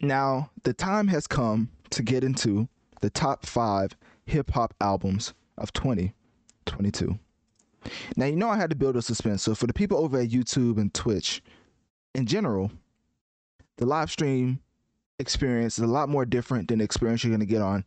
[0.00, 2.68] Now, the time has come to get into
[3.00, 3.96] the top five
[4.26, 7.18] hip hop albums of 2022.
[8.16, 9.42] Now, you know I had to build a suspense.
[9.42, 11.42] So, for the people over at YouTube and Twitch,
[12.14, 12.70] in general,
[13.78, 14.60] the live stream
[15.18, 17.84] experience is a lot more different than the experience you're going to get on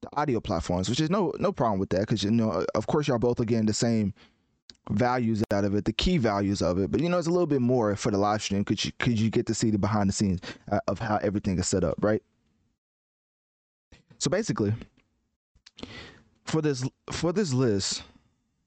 [0.00, 3.08] the audio platforms, which is no no problem with that because you know, of course,
[3.08, 4.12] y'all both are getting the same
[4.90, 6.90] values out of it, the key values of it.
[6.90, 9.14] But you know, it's a little bit more for the live stream because you, cause
[9.14, 10.40] you get to see the behind the scenes
[10.70, 12.22] uh, of how everything is set up, right?
[14.18, 14.72] So basically,
[16.44, 18.02] for this for this list,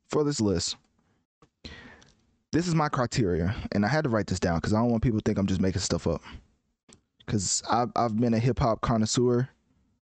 [0.09, 0.76] for this list,
[2.52, 5.03] this is my criteria, and I had to write this down because I don't want
[5.03, 6.22] people to think I'm just making stuff up.
[7.26, 9.50] Because I've I've been a hip hop connoisseur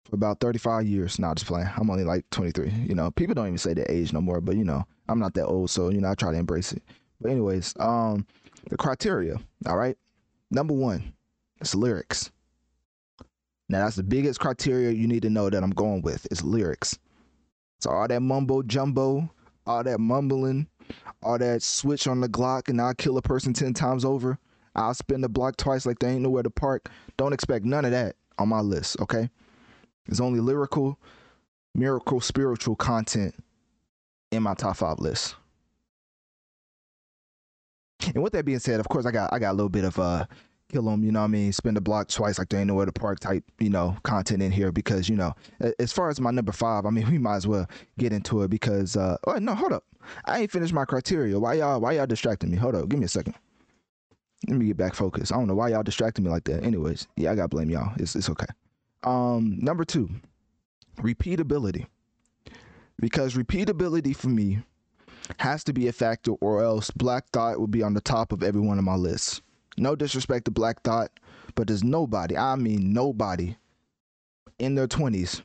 [0.05, 1.19] for about 35 years.
[1.19, 1.69] Now, just playing.
[1.77, 2.71] I'm only like 23.
[2.71, 5.35] You know, people don't even say their age no more, but you know, I'm not
[5.35, 6.83] that old, so you know, I try to embrace it.
[7.21, 8.27] But anyways, um,
[8.69, 9.37] the criteria.
[9.67, 9.97] All right,
[10.51, 11.13] number one,
[11.61, 12.31] it's lyrics.
[13.69, 16.99] Now that's the biggest criteria you need to know that I'm going with is lyrics.
[17.81, 19.29] So all that mumbo jumbo,
[19.67, 20.69] all that mumbling,
[21.23, 24.39] all that switch on the Glock and I'll kill a person ten times over.
[24.75, 26.91] I'll spin the block twice like they ain't nowhere to park.
[27.17, 29.31] Don't expect none of that on my list, okay?
[30.07, 30.99] It's only lyrical,
[31.75, 33.35] miracle, spiritual content
[34.31, 35.37] in my top five list.
[38.15, 39.99] And with that being said, of course, I got I got a little bit of
[39.99, 40.27] uh
[40.69, 42.87] kill them, you know what I mean, spin the block twice like there ain't nowhere
[42.87, 45.33] to park type, you know, content in here because, you know,
[45.79, 47.69] as far as my number five, I mean, we might as well
[47.99, 49.85] get into it because uh oh no, hold up.
[50.25, 51.39] I ain't finished my criteria.
[51.39, 52.57] Why y'all why y'all distracting me?
[52.57, 53.35] Hold up, give me a second.
[54.49, 55.33] Let me get back focused.
[55.33, 56.63] I don't know why y'all distracting me like that.
[56.63, 57.93] Anyways, yeah, I gotta blame y'all.
[57.97, 58.47] It's it's okay.
[59.03, 60.11] Um, number two,
[60.99, 61.87] repeatability.
[62.99, 64.61] Because repeatability for me
[65.39, 68.43] has to be a factor, or else Black Thought will be on the top of
[68.43, 69.41] every one of my lists.
[69.77, 71.11] No disrespect to Black Thought,
[71.55, 73.57] but there's nobody, I mean nobody,
[74.59, 75.43] in their 20s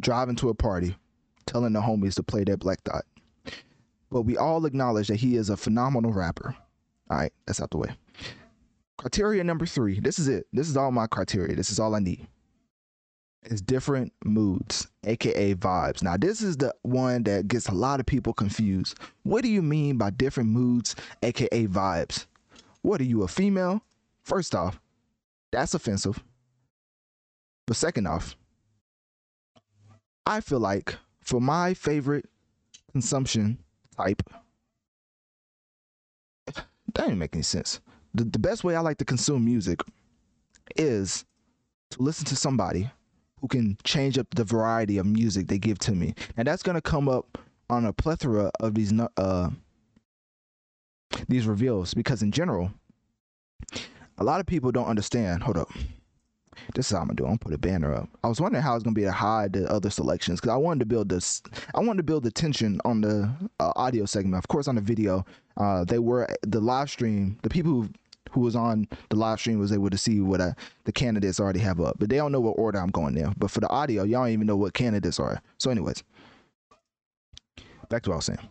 [0.00, 0.96] driving to a party
[1.46, 3.04] telling the homies to play that Black Thought.
[4.10, 6.56] But we all acknowledge that he is a phenomenal rapper.
[7.10, 7.90] All right, that's out the way.
[8.96, 10.00] Criteria number three.
[10.00, 10.46] This is it.
[10.52, 11.56] This is all my criteria.
[11.56, 12.26] This is all I need
[13.44, 16.02] is different moods, aka vibes.
[16.02, 18.98] Now, this is the one that gets a lot of people confused.
[19.24, 22.26] What do you mean by different moods, aka vibes?
[22.82, 23.82] What are you, a female?
[24.22, 24.80] First off,
[25.50, 26.22] that's offensive.
[27.66, 28.36] But second off,
[30.26, 32.28] I feel like for my favorite
[32.92, 33.58] consumption
[33.96, 34.22] type,
[36.54, 37.80] that didn't make any sense.
[38.14, 39.80] The, the best way I like to consume music
[40.76, 41.24] is
[41.90, 42.90] to listen to somebody
[43.42, 46.14] who can change up the variety of music they give to me.
[46.36, 47.38] And that's going to come up
[47.68, 49.50] on a plethora of these uh
[51.28, 52.70] these reveals because in general
[54.18, 55.42] a lot of people don't understand.
[55.42, 55.70] Hold up.
[56.74, 57.24] This is how I'm gonna do.
[57.24, 58.08] I'm gonna put a banner up.
[58.22, 60.80] I was wondering how it's gonna be to hide the other selections because I wanted
[60.80, 61.42] to build this.
[61.74, 64.36] I wanted to build the tension on the uh, audio segment.
[64.36, 65.24] Of course, on the video,
[65.56, 67.38] uh, they were the live stream.
[67.42, 67.88] The people who
[68.30, 71.60] who was on the live stream was able to see what I, the candidates already
[71.60, 73.32] have up, but they don't know what order I'm going there.
[73.36, 75.40] But for the audio, y'all don't even know what candidates are.
[75.58, 76.02] So, anyways,
[77.88, 78.48] back to what I was saying.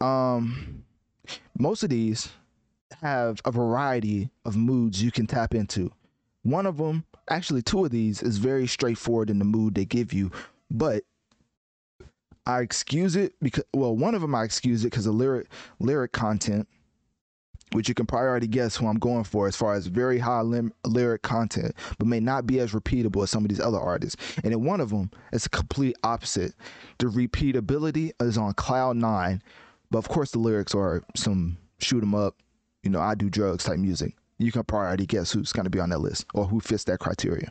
[0.00, 0.84] Um,
[1.58, 2.28] most of these
[3.00, 5.92] have a variety of moods you can tap into.
[6.42, 10.12] One of them, actually, two of these, is very straightforward in the mood they give
[10.12, 10.30] you,
[10.70, 11.02] but
[12.46, 15.48] I excuse it because well, one of them I excuse it because the lyric
[15.80, 16.68] lyric content
[17.72, 20.40] which you can probably already guess who I'm going for as far as very high
[20.40, 24.16] lim- lyric content, but may not be as repeatable as some of these other artists.
[24.44, 26.54] And in one of them, it's a complete opposite.
[26.98, 29.42] The repeatability is on cloud nine,
[29.90, 32.36] but of course the lyrics are some shoot 'em up,
[32.82, 34.16] you know, I do drugs type music.
[34.38, 36.84] You can probably already guess who's going to be on that list or who fits
[36.84, 37.50] that criteria.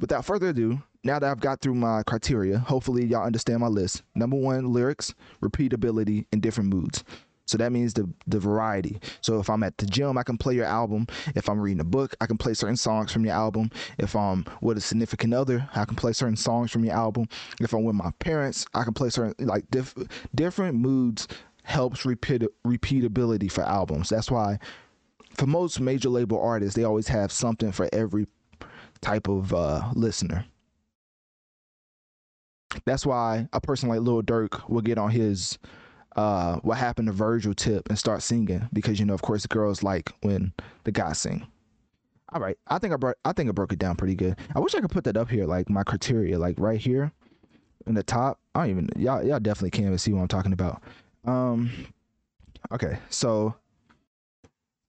[0.00, 4.02] Without further ado, now that I've got through my criteria, hopefully y'all understand my list.
[4.14, 7.04] Number one, lyrics, repeatability, and different moods.
[7.48, 9.00] So that means the the variety.
[9.22, 11.06] So if I'm at the gym, I can play your album.
[11.34, 13.70] If I'm reading a book, I can play certain songs from your album.
[13.96, 17.26] If I'm with a significant other, I can play certain songs from your album.
[17.60, 19.94] If I'm with my parents, I can play certain like diff,
[20.34, 21.26] different moods
[21.62, 24.10] helps repeat repeatability for albums.
[24.10, 24.58] That's why
[25.34, 28.26] for most major label artists, they always have something for every
[29.00, 30.44] type of uh, listener.
[32.84, 35.58] That's why a person like Lil Durk will get on his
[36.18, 39.48] uh, what happened to Virgil tip and start singing because you know, of course, the
[39.48, 41.46] girls like when the guys sing.
[42.32, 44.34] All right, I think I brought I think I broke it down pretty good.
[44.56, 47.12] I wish I could put that up here, like my criteria, like right here
[47.86, 48.40] in the top.
[48.56, 50.82] I don't even y'all y'all definitely can't even see what I'm talking about.
[51.24, 51.70] Um,
[52.72, 53.54] okay, so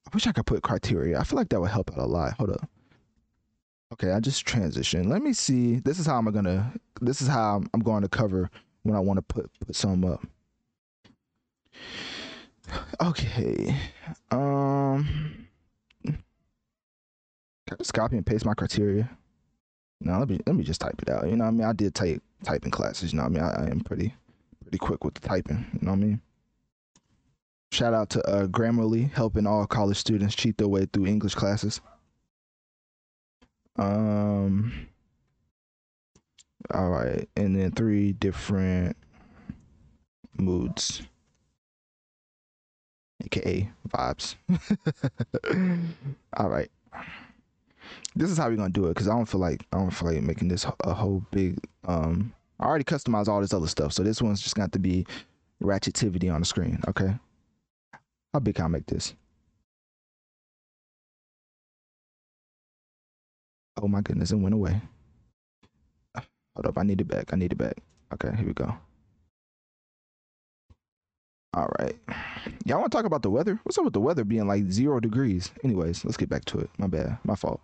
[0.08, 1.20] I wish I could put criteria.
[1.20, 2.34] I feel like that would help out a lot.
[2.34, 2.68] Hold up.
[3.94, 5.10] Okay, I just transition.
[5.10, 5.76] Let me see.
[5.76, 6.74] This is how I'm gonna.
[7.02, 8.50] This is how I'm going to cover
[8.82, 10.24] when I want to put put some up.
[13.02, 13.76] Okay.
[14.32, 15.48] Um.
[16.06, 16.18] Can
[17.72, 19.10] I just copy and paste my criteria?
[20.02, 21.30] No, let me let me just type it out.
[21.30, 21.68] You know what I mean?
[21.68, 23.12] I did type typing classes.
[23.12, 23.44] You know what I mean?
[23.44, 24.14] I, I am pretty
[24.62, 25.66] pretty quick with the typing.
[25.74, 26.22] You know what I mean?
[27.72, 31.82] Shout out to uh, Grammarly helping all college students cheat their way through English classes.
[33.76, 34.88] Um.
[36.72, 38.98] All right, and then three different
[40.38, 41.02] moods,
[43.26, 44.36] aka vibes.
[46.38, 46.70] all right,
[48.16, 50.12] this is how we're gonna do it because I don't feel like I don't feel
[50.12, 51.60] like making this a whole big.
[51.86, 55.06] Um, I already customized all this other stuff, so this one's just got to be
[55.64, 56.80] ratchetivity on the screen.
[56.88, 57.14] Okay,
[58.34, 59.14] how big can I make this?
[63.82, 64.82] Oh my goodness, it went away.
[66.56, 67.32] Hold up, I need it back.
[67.32, 67.78] I need it back.
[68.14, 68.76] Okay, here we go.
[71.54, 71.96] All right.
[72.66, 73.60] Y'all want to talk about the weather?
[73.64, 75.52] What's up with the weather being like zero degrees?
[75.64, 76.70] Anyways, let's get back to it.
[76.78, 77.18] My bad.
[77.24, 77.60] My fault.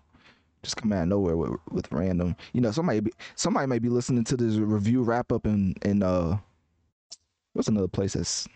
[0.64, 2.36] Just come out of nowhere with, with random.
[2.54, 6.02] You know, somebody be, somebody might be listening to this review wrap up in in
[6.02, 6.38] uh
[7.54, 8.48] what's another place that's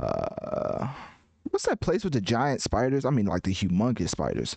[0.00, 0.88] uh
[1.50, 3.04] what's that place with the giant spiders?
[3.04, 4.56] I mean like the humongous spiders.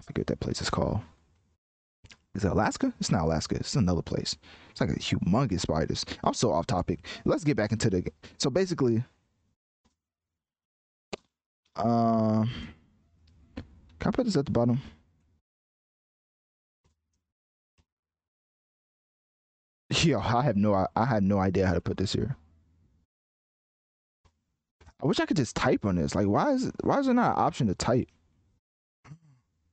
[0.00, 1.00] I forget what that place is called.
[2.38, 2.94] Is it Alaska?
[3.00, 3.56] It's not Alaska.
[3.56, 4.36] It's another place.
[4.70, 6.04] It's like a humongous spiders.
[6.22, 7.04] I'm so off topic.
[7.24, 8.02] Let's get back into the.
[8.02, 8.12] Game.
[8.36, 9.02] So basically,
[11.74, 12.48] um,
[13.98, 14.80] can I put this at the bottom?
[19.90, 20.86] Yo, I have no.
[20.94, 22.36] I had no idea how to put this here.
[25.02, 26.14] I wish I could just type on this.
[26.14, 28.06] Like, why is it, why is there not an option to type?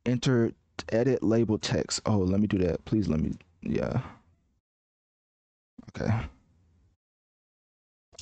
[0.06, 0.52] enter
[0.90, 2.02] edit label text.
[2.06, 2.84] Oh, let me do that.
[2.86, 3.34] Please let me.
[3.62, 4.02] Yeah.
[5.90, 6.14] Okay.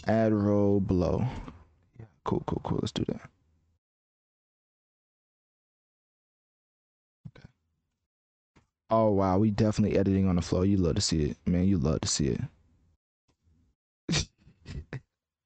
[0.08, 1.26] Add row below.
[2.00, 2.06] Yeah.
[2.26, 2.80] Cool, cool, cool.
[2.82, 3.22] Let's do that.
[7.30, 7.48] Okay.
[8.90, 10.62] Oh wow, we definitely editing on the flow.
[10.64, 11.66] You love to see it, man.
[11.66, 12.42] You love to see it.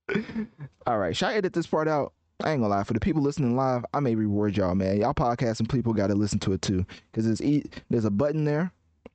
[0.87, 2.13] All right, should I edit this part out?
[2.43, 2.83] I ain't gonna lie.
[2.83, 4.99] For the people listening live, I may reward y'all, man.
[5.01, 8.43] Y'all podcasting people got to listen to it too, because there's e- there's a button
[8.45, 8.71] there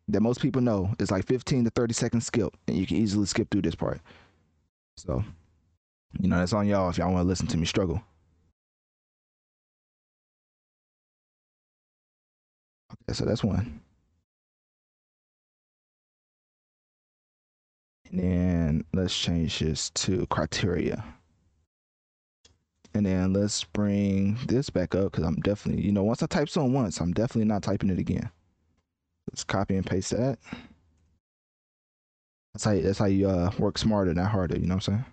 [0.08, 0.92] that most people know.
[0.98, 4.00] It's like 15 to 30 seconds skip, and you can easily skip through this part.
[4.96, 5.24] So,
[6.20, 8.02] you know, that's on y'all if y'all want to listen to me struggle.
[12.92, 13.80] Okay, so that's one.
[18.10, 21.04] And then let's change this to criteria.
[22.94, 26.48] And then let's bring this back up because I'm definitely, you know, once I type
[26.48, 28.30] something once, I'm definitely not typing it again.
[29.30, 30.38] Let's copy and paste that.
[32.52, 34.58] That's how you, that's how you uh, work smarter, not harder.
[34.58, 35.04] You know what I'm saying?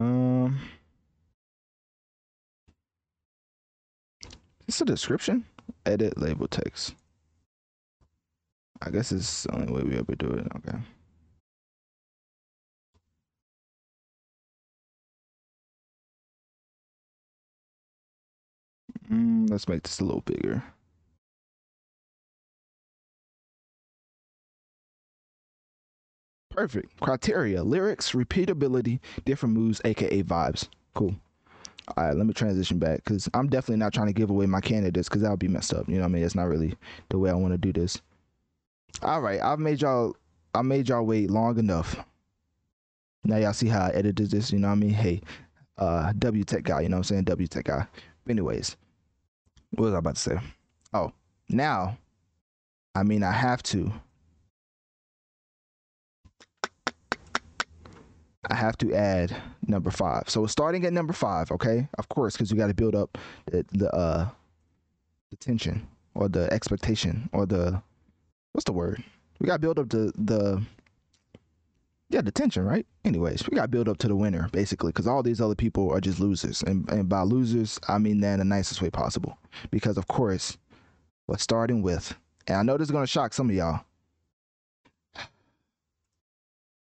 [0.00, 0.60] Um,
[4.66, 5.44] is this a description?
[5.84, 6.94] Edit label text.
[8.82, 10.46] I guess it's the only way we ever do it.
[10.56, 10.78] Okay.
[19.10, 20.62] Mm, let's make this a little bigger.
[26.50, 26.98] Perfect.
[27.00, 30.68] Criteria, lyrics, repeatability, different moves, aka vibes.
[30.94, 31.14] Cool.
[31.96, 34.60] All right, let me transition back because I'm definitely not trying to give away my
[34.60, 35.88] candidates because that would be messed up.
[35.88, 36.24] You know what I mean?
[36.24, 36.74] It's not really
[37.10, 38.00] the way I want to do this.
[39.02, 40.16] All right, I've made y'all.
[40.54, 41.96] I made y'all wait long enough.
[43.24, 44.52] Now y'all see how I edited this.
[44.52, 44.90] You know what I mean?
[44.90, 45.20] Hey,
[45.76, 46.80] uh, W Tech guy.
[46.82, 47.24] You know what I'm saying?
[47.24, 47.86] W Tech guy.
[48.24, 48.76] But anyways,
[49.70, 50.38] what was I about to say?
[50.94, 51.12] Oh,
[51.48, 51.98] now,
[52.94, 53.92] I mean, I have to.
[58.48, 59.36] I have to add
[59.66, 60.30] number five.
[60.30, 61.88] So starting at number five, okay?
[61.98, 64.28] Of course, because we got to build up the, the uh
[65.30, 67.82] the tension or the expectation or the
[68.56, 69.04] what's the word?
[69.38, 70.62] We got to build up the the
[72.08, 72.86] yeah, the tension, right?
[73.04, 75.92] Anyways, we got to build up to the winner, basically, because all these other people
[75.92, 76.62] are just losers.
[76.62, 79.36] And, and by losers, I mean that in the nicest way possible.
[79.72, 80.56] Because, of course,
[81.26, 82.14] we're starting with,
[82.46, 83.84] and I know this is to shock some of y'all,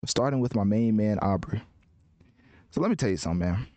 [0.05, 1.61] starting with my main man, Aubrey.
[2.71, 3.67] So let me tell you something, man.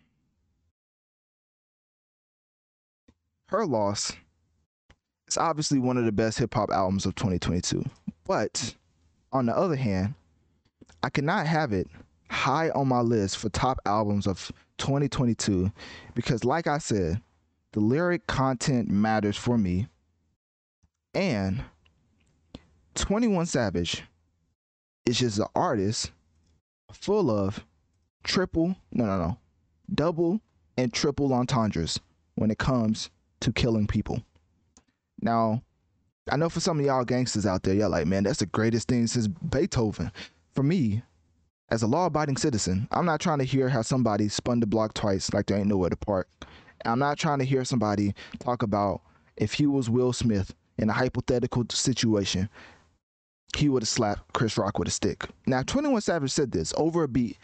[3.49, 4.13] Her loss
[5.29, 7.85] is obviously one of the best hip hop albums of 2022.
[8.25, 8.75] But
[9.33, 10.15] on the other hand,
[11.03, 11.89] I cannot have it
[12.31, 15.71] high on my list for top albums of 2022
[16.15, 17.21] because, like I said,
[17.73, 19.89] the lyric content matters for me.
[21.15, 21.63] And
[22.95, 24.03] 21 Savage
[25.07, 26.11] is just an artist
[26.93, 27.65] full of
[28.23, 29.39] triple, no, no, no,
[29.95, 30.41] double
[30.77, 32.01] and triple entendres
[32.37, 34.23] when it comes to killing people.
[35.25, 35.63] Now,
[36.31, 38.89] I know for some of y'all gangsters out there, y'all like, man, that's the greatest
[38.89, 40.13] thing since Beethoven.
[40.55, 41.03] For me,
[41.71, 44.93] as a law abiding citizen, I'm not trying to hear how somebody spun the block
[44.93, 46.29] twice like there ain't nowhere to park.
[46.85, 49.01] I'm not trying to hear somebody talk about
[49.37, 52.51] if he was Will Smith in a hypothetical situation,
[53.57, 55.25] he would have slapped Chris Rock with a stick.
[55.47, 57.39] Now, 21 Savage said this over a beat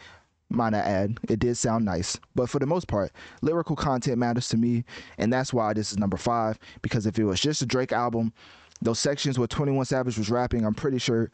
[0.53, 1.19] might I add.
[1.29, 4.83] It did sound nice, but for the most part, lyrical content matters to me,
[5.17, 6.57] and that's why this is number five.
[6.81, 8.33] Because if it was just a Drake album,
[8.81, 11.31] those sections where 21 Savage was rapping, I'm pretty sure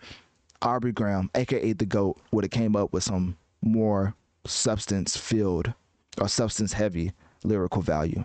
[0.62, 4.14] Aubrey Graham, aka the GOAT, would have came up with some more
[4.46, 5.74] substance filled
[6.20, 7.12] or substance heavy
[7.44, 8.24] lyrical value.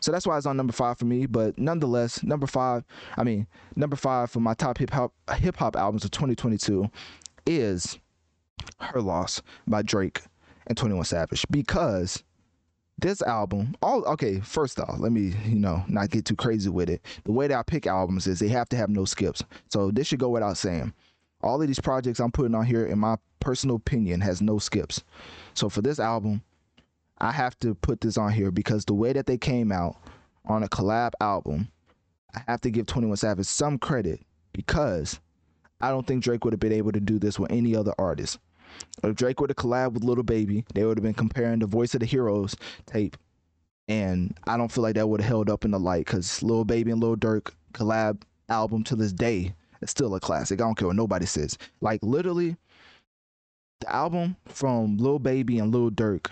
[0.00, 1.26] So that's why it's on number five for me.
[1.26, 2.84] But nonetheless, number five,
[3.16, 6.88] I mean, number five for my top hip hop hip hop albums of 2022
[7.46, 7.98] is
[8.80, 10.22] her Loss by Drake
[10.66, 12.22] and 21 Savage because
[12.98, 16.88] this album, all okay, first off, let me, you know, not get too crazy with
[16.88, 17.04] it.
[17.24, 19.42] The way that I pick albums is they have to have no skips.
[19.68, 20.92] So this should go without saying.
[21.42, 25.02] All of these projects I'm putting on here, in my personal opinion, has no skips.
[25.54, 26.42] So for this album,
[27.18, 29.96] I have to put this on here because the way that they came out
[30.46, 31.68] on a collab album,
[32.34, 34.20] I have to give 21 Savage some credit
[34.52, 35.20] because
[35.80, 38.38] I don't think Drake would have been able to do this with any other artist.
[39.02, 41.94] If Drake would have collabed with Lil Baby, they would have been comparing the Voice
[41.94, 43.16] of the Heroes tape.
[43.88, 46.64] And I don't feel like that would have held up in the light because Lil
[46.64, 50.60] Baby and Lil Durk collab album to this day is still a classic.
[50.60, 51.58] I don't care what nobody says.
[51.80, 52.56] Like literally,
[53.80, 56.30] the album from Lil Baby and Lil Durk,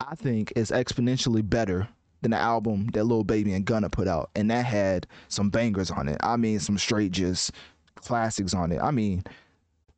[0.00, 1.88] I think is exponentially better
[2.22, 4.30] than the album that Lil Baby and Gunna put out.
[4.34, 6.18] And that had some bangers on it.
[6.22, 7.52] I mean, some straight just
[7.96, 8.80] classics on it.
[8.80, 9.24] I mean,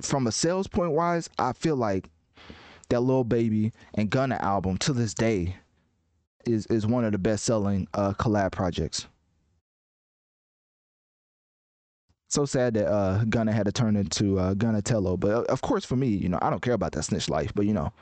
[0.01, 2.09] from a sales point wise, I feel like
[2.89, 5.57] that Lil Baby and Gunna album to this day
[6.47, 9.07] is is one of the best selling uh, collab projects.
[12.29, 15.85] So sad that uh, Gunna had to turn into uh, Gunnatello, but uh, of course
[15.85, 17.93] for me, you know, I don't care about that snitch life, but you know,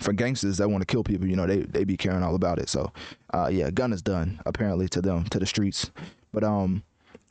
[0.00, 2.58] for gangsters that want to kill people, you know, they they be caring all about
[2.58, 2.68] it.
[2.68, 2.92] So,
[3.32, 5.90] uh, yeah, Gunna's done apparently to them to the streets,
[6.32, 6.82] but um,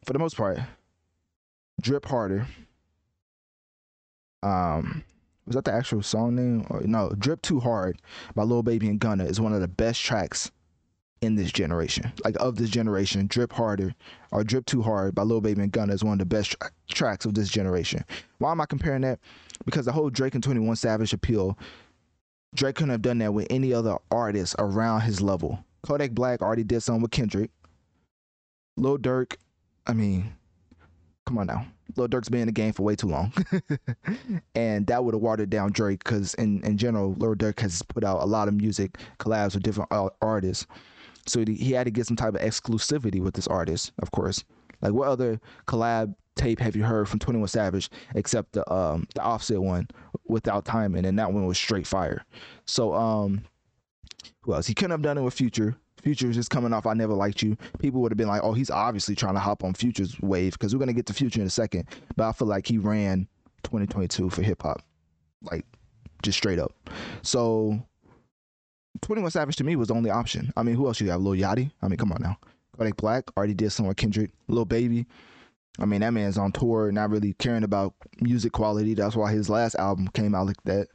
[0.03, 0.59] for the most part,
[1.81, 2.47] Drip Harder
[4.43, 5.03] um
[5.49, 6.67] was that the actual song name?
[6.69, 7.99] Or, no, Drip Too Hard
[8.35, 10.51] by Lil Baby and Gunna is one of the best tracks
[11.21, 12.11] in this generation.
[12.23, 13.95] Like of this generation, Drip Harder
[14.31, 16.69] or Drip Too Hard by Lil Baby and Gunna is one of the best tra-
[16.87, 18.05] tracks of this generation.
[18.37, 19.19] Why am I comparing that?
[19.65, 21.57] Because the whole Drake and 21 Savage appeal,
[22.55, 25.63] Drake couldn't have done that with any other artist around his level.
[25.81, 27.49] Kodak Black already did something with Kendrick.
[28.77, 29.35] Lil Durk,
[29.87, 30.31] I mean,
[31.25, 31.65] come on now.
[31.95, 33.33] Lil Durk's been in the game for way too long.
[34.55, 38.03] and that would have watered down Drake because, in, in general, Lil Durk has put
[38.03, 39.91] out a lot of music collabs with different
[40.21, 40.65] artists.
[41.25, 44.43] So he had to get some type of exclusivity with this artist, of course.
[44.81, 49.21] Like, what other collab tape have you heard from 21 Savage except the um the
[49.21, 49.87] offset one
[50.27, 52.23] without timing and that one was straight fire.
[52.65, 53.43] So um
[54.41, 54.65] who else?
[54.67, 55.75] He couldn't have done it with Future.
[56.01, 58.69] Future's just coming off I Never Liked You, people would have been like, oh, he's
[58.69, 61.47] obviously trying to hop on Future's wave because we're going to get to Future in
[61.47, 61.87] a second.
[62.15, 63.27] But I feel like he ran
[63.63, 64.81] 2022 for hip hop,
[65.43, 65.65] like
[66.23, 66.73] just straight up.
[67.21, 67.81] So
[69.01, 70.51] 21 Savage to me was the only option.
[70.57, 71.21] I mean, who else you have?
[71.21, 71.71] Lil Yachty?
[71.81, 72.37] I mean, come on now.
[72.77, 74.31] Kodak Black already did some with Kendrick.
[74.47, 75.05] Lil Baby.
[75.79, 78.93] I mean, that man's on tour, not really caring about music quality.
[78.93, 80.87] That's why his last album came out like that.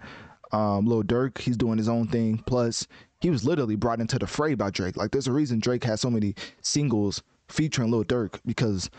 [0.52, 2.42] Um, Lil Durk, he's doing his own thing.
[2.46, 2.86] Plus,
[3.24, 4.98] he was literally brought into the fray by Drake.
[4.98, 8.90] Like there's a reason Drake has so many singles featuring Lil Durk because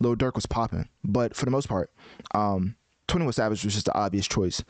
[0.00, 0.88] Lil Durk was popping.
[1.04, 1.90] But for the most part,
[2.34, 2.76] um,
[3.08, 4.64] 21 Savage was just the obvious choice.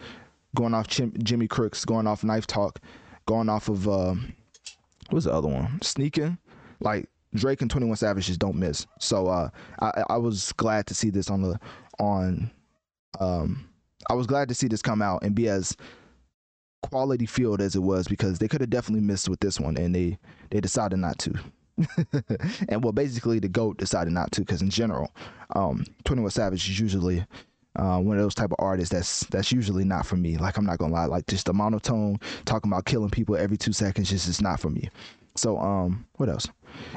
[0.57, 2.81] Going off Jimmy Cooks, going off Knife Talk,
[3.25, 5.81] going off of uh, what was the other one?
[5.81, 6.37] Sneaking.
[6.81, 8.89] Like Drake and 21 Savage just don't miss.
[8.99, 11.61] So uh, I, I was glad to see this on the
[12.01, 12.51] on
[13.21, 13.69] um,
[14.11, 15.77] I was glad to see this come out and be as
[16.83, 19.95] quality field as it was because they could have definitely missed with this one and
[19.95, 20.19] they
[20.51, 21.35] they decided not to.
[22.69, 25.11] and well, basically the goat decided not to because in general,
[25.55, 27.25] um, Twenty One Savage is usually
[27.77, 30.37] uh, one of those type of artists that's that's usually not for me.
[30.37, 33.73] Like I'm not gonna lie, like just the monotone talking about killing people every two
[33.73, 34.91] seconds just is not for me.
[35.37, 36.49] So um, what else?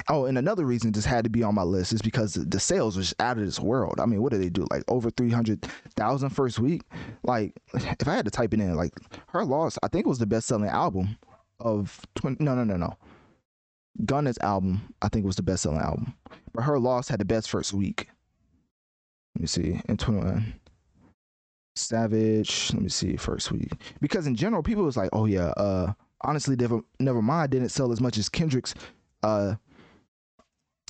[0.09, 2.97] Oh, and another reason this had to be on my list is because the sales
[2.97, 3.99] was out of this world.
[3.99, 4.65] I mean, what did they do?
[4.71, 5.63] Like over three hundred
[5.95, 6.83] thousand first week.
[7.23, 8.93] Like, if I had to type it in, like
[9.29, 11.17] her loss, I think it was the best selling album
[11.59, 12.95] of 20, no no no no.
[14.03, 16.13] Gunna's album, I think was the best selling album,
[16.53, 18.09] but her loss had the best first week.
[19.35, 20.59] Let me see in twenty one.
[21.75, 22.71] Savage.
[22.73, 26.55] Let me see first week because in general people was like, oh yeah, uh, honestly,
[26.55, 28.73] never never mind didn't sell as much as Kendrick's
[29.23, 29.55] uh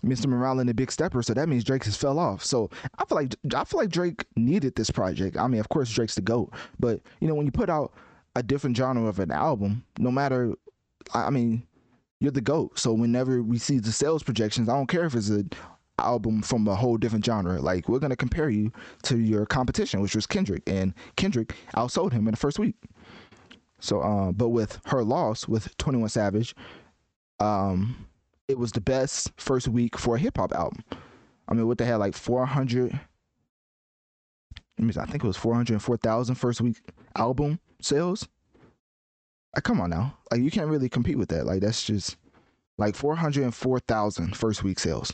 [0.06, 0.28] Mr.
[0.28, 2.44] Morale and the Big Stepper, so that means Drake has fell off.
[2.44, 5.38] So I feel like I feel like Drake needed this project.
[5.38, 7.94] I mean, of course Drake's the goat, but you know when you put out
[8.36, 10.54] a different genre of an album, no matter,
[11.14, 11.64] I mean,
[12.20, 12.78] you're the goat.
[12.78, 15.50] So whenever we see the sales projections, I don't care if it's an
[16.00, 17.60] album from a whole different genre.
[17.60, 18.72] Like we're gonna compare you
[19.04, 22.76] to your competition, which was Kendrick, and Kendrick outsold him in the first week.
[23.80, 26.56] So, uh, but with her loss with Twenty One Savage,
[27.40, 28.08] um
[28.48, 30.84] it was the best first week for a hip hop album.
[31.48, 33.00] I mean, what they had like 400.
[34.78, 36.82] I mean, I think it was 404,000 first week
[37.16, 38.28] album sales.
[39.56, 40.18] Like, come on now.
[40.32, 41.46] Like, you can't really compete with that.
[41.46, 42.18] Like, that's just
[42.78, 45.14] like 404,000 first week sales,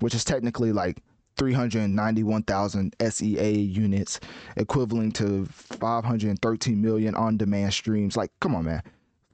[0.00, 1.02] which is technically like
[1.36, 4.20] 391,000 SEA units,
[4.56, 8.16] equivalent to 513 million on demand streams.
[8.16, 8.82] Like, come on, man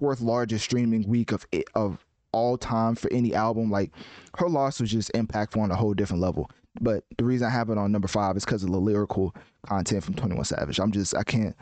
[0.00, 3.71] fourth largest streaming week of of all time for any album.
[3.71, 3.92] Like
[4.38, 6.50] her loss was just impactful on a whole different level.
[6.80, 9.35] But the reason I have it on number five is because of the lyrical
[9.66, 10.80] content from Twenty One Savage.
[10.80, 11.54] I'm just I can't,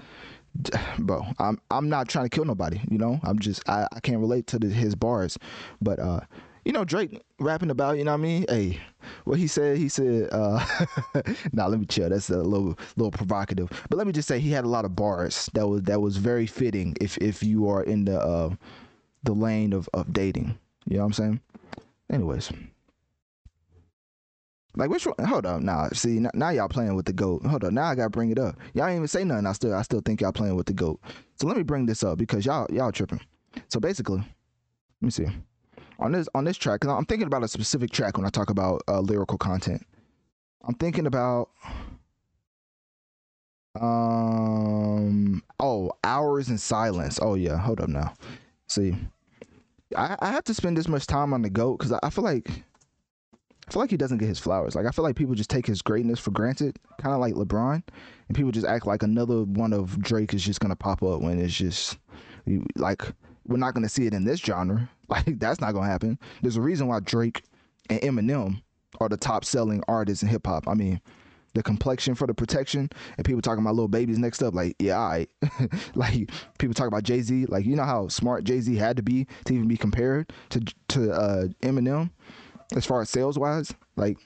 [0.98, 1.26] bro.
[1.38, 2.80] I'm I'm not trying to kill nobody.
[2.90, 3.18] You know.
[3.24, 5.38] I'm just I, I can't relate to the, his bars.
[5.80, 6.20] But uh,
[6.68, 8.44] you know Drake rapping about, you know what I mean?
[8.46, 8.78] Hey,
[9.24, 10.62] what he said, he said, uh
[11.54, 12.10] nah, let me chill.
[12.10, 13.70] That's a little little provocative.
[13.88, 16.18] But let me just say he had a lot of bars that was that was
[16.18, 18.54] very fitting if if you are in the uh
[19.22, 20.58] the lane of, of dating.
[20.86, 21.40] You know what I'm saying?
[22.12, 22.52] Anyways.
[24.76, 25.26] Like which one?
[25.26, 25.88] Hold up, now.
[25.94, 27.44] See, now, now, y'all playing with the goat.
[27.46, 28.56] Hold up, now I gotta bring it up.
[28.74, 29.46] Y'all ain't even say nothing.
[29.46, 31.00] I still, I still think y'all playing with the goat.
[31.40, 33.22] So let me bring this up because y'all, y'all tripping.
[33.68, 34.26] So basically, let
[35.00, 35.28] me see
[35.98, 38.50] on this on this track because i'm thinking about a specific track when i talk
[38.50, 39.84] about uh, lyrical content
[40.66, 41.50] i'm thinking about
[43.80, 48.12] um oh hours in silence oh yeah hold up now
[48.66, 48.94] see
[49.96, 52.24] i i have to spend this much time on the goat because I, I feel
[52.24, 52.64] like
[53.68, 54.74] I feel like he doesn't get his flowers.
[54.74, 57.82] Like I feel like people just take his greatness for granted, kind of like LeBron,
[58.28, 61.38] and people just act like another one of Drake is just gonna pop up when
[61.38, 61.98] it's just
[62.76, 63.02] like
[63.46, 64.88] we're not gonna see it in this genre.
[65.26, 66.18] Like that's not gonna happen.
[66.42, 67.42] There's a reason why Drake
[67.88, 68.60] and Eminem
[69.00, 70.68] are the top selling artists in hip hop.
[70.68, 71.00] I mean,
[71.54, 74.54] the complexion for the protection, and people talking about little babies next up.
[74.54, 75.26] Like, yeah, I
[75.94, 77.46] like people talk about Jay Z.
[77.46, 80.60] Like, you know how smart Jay Z had to be to even be compared to
[80.88, 82.10] to uh, Eminem
[82.76, 83.72] as far as sales wise.
[83.96, 84.18] Like,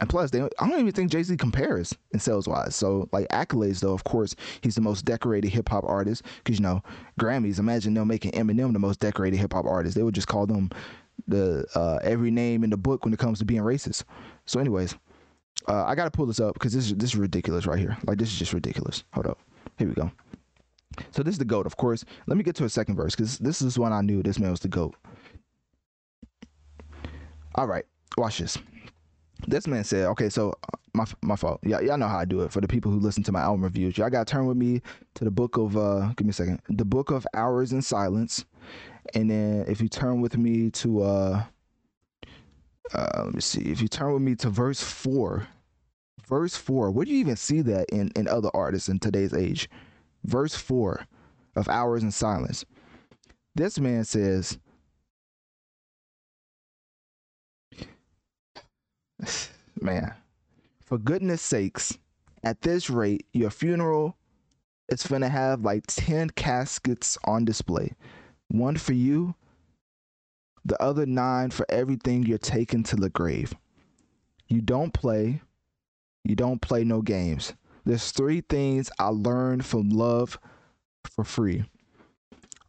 [0.00, 2.74] and plus, they, I don't even think Jay Z compares in sales wise.
[2.74, 6.22] So, like accolades, though, of course, he's the most decorated hip hop artist.
[6.42, 6.82] Because you know,
[7.20, 7.58] Grammys.
[7.58, 9.94] Imagine them making Eminem the most decorated hip hop artist.
[9.94, 10.70] They would just call them
[11.28, 14.04] the uh, every name in the book when it comes to being racist.
[14.46, 14.96] So, anyways,
[15.68, 17.96] uh, I gotta pull this up because this is this is ridiculous right here.
[18.06, 19.04] Like this is just ridiculous.
[19.12, 19.38] Hold up,
[19.78, 20.10] here we go.
[21.10, 22.04] So this is the goat, of course.
[22.26, 24.50] Let me get to a second verse because this is when I knew this man
[24.50, 24.94] was the goat.
[27.54, 27.84] All right,
[28.16, 28.58] watch this
[29.46, 31.60] this man said, okay, so uh, my my fault.
[31.62, 32.52] Yeah, y'all know how I do it.
[32.52, 34.82] For the people who listen to my album reviews, y'all got to turn with me
[35.14, 38.44] to the book of uh, give me a second, the book of hours in silence,
[39.14, 41.44] and then if you turn with me to uh,
[42.94, 45.46] uh let me see, if you turn with me to verse four,
[46.28, 46.90] verse four.
[46.90, 49.68] Where do you even see that in in other artists in today's age?
[50.24, 51.06] Verse four
[51.56, 52.64] of hours in silence.
[53.54, 54.58] This man says
[59.80, 60.14] man,
[60.84, 61.96] for goodness sakes,
[62.44, 64.16] at this rate, your funeral
[64.88, 67.92] is gonna have like 10 caskets on display.
[68.48, 69.34] One for you,
[70.64, 73.54] the other nine for everything you're taking to the grave.
[74.48, 75.40] You don't play,
[76.24, 77.54] you don't play no games.
[77.84, 80.38] There's three things I learned from love
[81.04, 81.64] for free.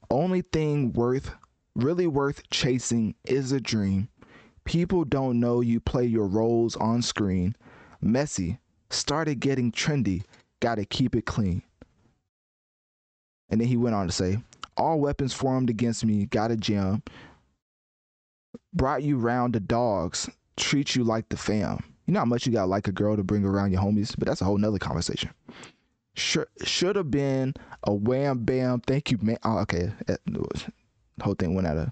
[0.10, 1.32] Only thing worth,
[1.76, 4.10] really worth chasing is a dream.
[4.66, 7.56] People don't know you play your roles on screen.
[8.02, 10.24] Messy, started getting trendy.
[10.60, 11.62] Gotta keep it clean.
[13.50, 14.38] And then he went on to say,
[14.78, 17.04] All weapons formed against me, got a jam.
[18.74, 21.84] Brought you round the dogs, treat you like the fam.
[22.06, 24.28] You know how much you got like a girl to bring around your homies, but
[24.28, 25.30] that's a whole nother conversation.
[26.16, 28.82] Should should have been a wham bam.
[28.82, 29.38] Thank you, man.
[29.44, 29.92] Oh, okay,
[31.22, 31.92] whole thing went out of.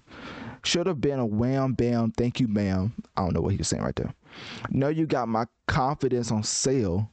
[0.64, 2.12] Should have been a wham bam.
[2.12, 2.92] Thank you, ma'am.
[3.16, 4.14] I don't know what he was saying right there.
[4.70, 7.10] Know you got my confidence on sale.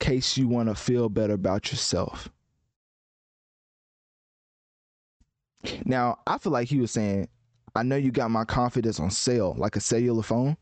[0.00, 2.28] Case you want to feel better about yourself.
[5.84, 7.28] Now, I feel like he was saying,
[7.74, 10.56] I know you got my confidence on sale, like a cellular phone,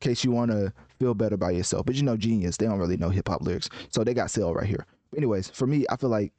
[0.00, 1.86] case you want to feel better about yourself.
[1.86, 3.68] But you know, genius, they don't really know hip hop lyrics.
[3.90, 4.86] So they got sale right here.
[5.16, 6.32] Anyways, for me, I feel like,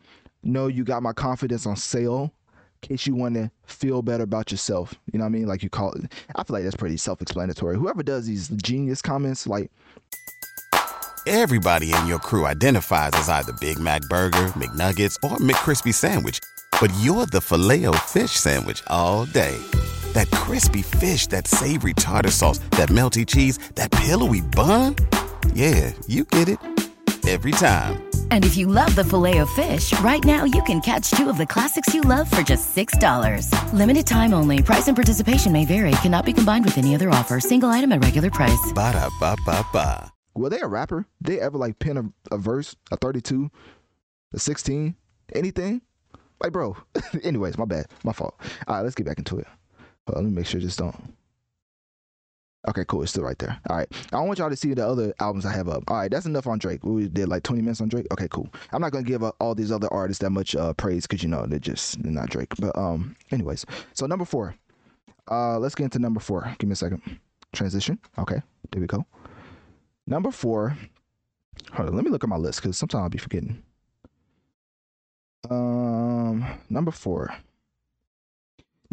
[0.44, 2.34] no, you got my confidence on sale,
[2.82, 4.96] in case you want to feel better about yourself.
[5.12, 5.48] You know what I mean?
[5.48, 6.12] Like you call it.
[6.36, 7.76] I feel like that's pretty self explanatory.
[7.78, 9.72] Whoever does these genius comments, like,
[11.28, 16.40] Everybody in your crew identifies as either Big Mac Burger, McNuggets, or McCrispy Sandwich.
[16.80, 19.56] But you're the filet fish Sandwich all day.
[20.14, 24.96] That crispy fish, that savory tartar sauce, that melty cheese, that pillowy bun.
[25.54, 26.58] Yeah, you get it.
[27.28, 28.11] Every time.
[28.32, 31.38] And if you love the filet of fish, right now you can catch two of
[31.38, 33.74] the classics you love for just $6.
[33.74, 34.64] Limited time only.
[34.64, 35.92] Price and participation may vary.
[36.02, 37.40] Cannot be combined with any other offer.
[37.40, 38.72] Single item at regular price.
[38.74, 40.12] Ba da ba ba ba.
[40.34, 41.06] were they a rapper?
[41.22, 43.52] Did they ever like pen a, a verse, a 32,
[44.34, 44.96] a 16,
[45.36, 45.82] anything?
[46.42, 46.78] Like, bro.
[47.24, 47.88] Anyways, my bad.
[48.04, 48.36] My fault.
[48.68, 49.48] All right, let's get back into it.
[50.08, 51.14] Hold on, let me make sure this don't.
[52.68, 53.02] Okay, cool.
[53.02, 53.60] It's still right there.
[53.70, 53.88] All right.
[54.14, 55.84] I want y'all to see the other albums I have up.
[55.88, 56.84] All right, that's enough on Drake.
[56.84, 58.06] We did like 20 minutes on Drake.
[58.12, 58.50] Okay, cool.
[58.72, 61.30] I'm not gonna give uh, all these other artists that much uh, praise because you
[61.30, 62.54] know they're just they're not Drake.
[62.60, 64.56] But um, anyways, so number four.
[65.30, 66.54] Uh, let's get into number four.
[66.60, 67.02] Give me a second.
[67.54, 67.98] Transition.
[68.20, 69.06] Okay, there we go.
[70.06, 70.78] Number four.
[71.74, 71.96] Hold on.
[71.96, 73.64] Let me look at my list because sometimes I'll be forgetting.
[75.50, 77.34] Um, number four.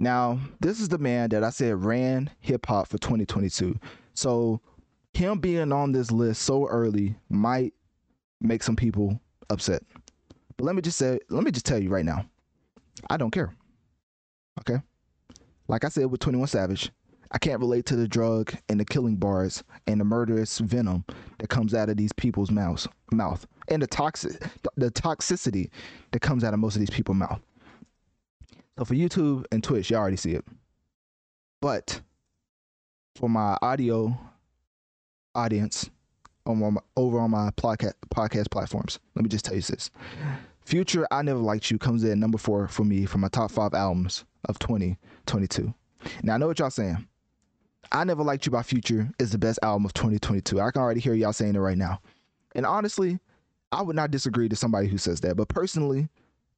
[0.01, 3.77] Now, this is the man that I said ran hip hop for 2022.
[4.15, 4.61] So,
[5.13, 7.75] him being on this list so early might
[8.41, 9.83] make some people upset.
[10.57, 12.25] But let me just say, let me just tell you right now,
[13.11, 13.53] I don't care.
[14.61, 14.81] Okay?
[15.67, 16.93] Like I said with 21 Savage,
[17.33, 21.05] I can't relate to the drug and the killing bars and the murderous venom
[21.39, 24.41] that comes out of these people's mouths, mouth, and the toxic,
[24.77, 25.71] the toxicity
[26.13, 27.41] that comes out of most of these people's mouth.
[28.79, 30.45] So for YouTube and Twitch, y'all already see it.
[31.61, 32.01] But
[33.17, 34.17] for my audio
[35.35, 35.91] audience
[36.47, 39.91] on my, over on my podcast podcast platforms, let me just tell you this:
[40.61, 43.75] Future, I Never Liked You comes in number four for me for my top five
[43.75, 45.75] albums of 2022.
[46.23, 47.05] Now I know what y'all saying.
[47.91, 50.61] I Never Liked You by Future is the best album of 2022.
[50.61, 52.01] I can already hear y'all saying it right now.
[52.55, 53.19] And honestly,
[53.73, 55.37] I would not disagree to somebody who says that.
[55.37, 56.09] But personally,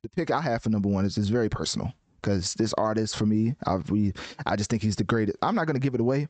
[0.03, 3.27] the pick I have for number one is, is very personal because this artist for
[3.27, 4.13] me, I we
[4.47, 5.39] I just think he's the greatest.
[5.43, 6.29] I'm not gonna give it away,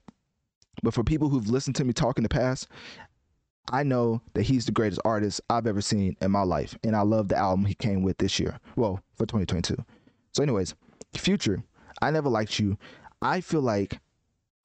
[0.82, 2.68] but for people who've listened to me talk in the past,
[3.70, 7.02] I know that he's the greatest artist I've ever seen in my life, and I
[7.02, 8.58] love the album he came with this year.
[8.76, 9.76] Well, for 2022.
[10.32, 10.74] So, anyways,
[11.14, 11.62] Future,
[12.02, 12.78] I never liked you.
[13.22, 14.00] I feel like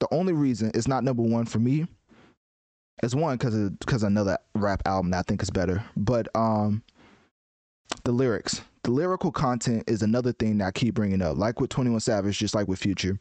[0.00, 1.86] the only reason it's not number one for me
[3.02, 6.82] is one because because another rap album that I think is better, but um,
[8.04, 11.36] the lyrics, the lyrical content is another thing that I keep bringing up.
[11.36, 13.18] Like with 21 Savage, just like with Future,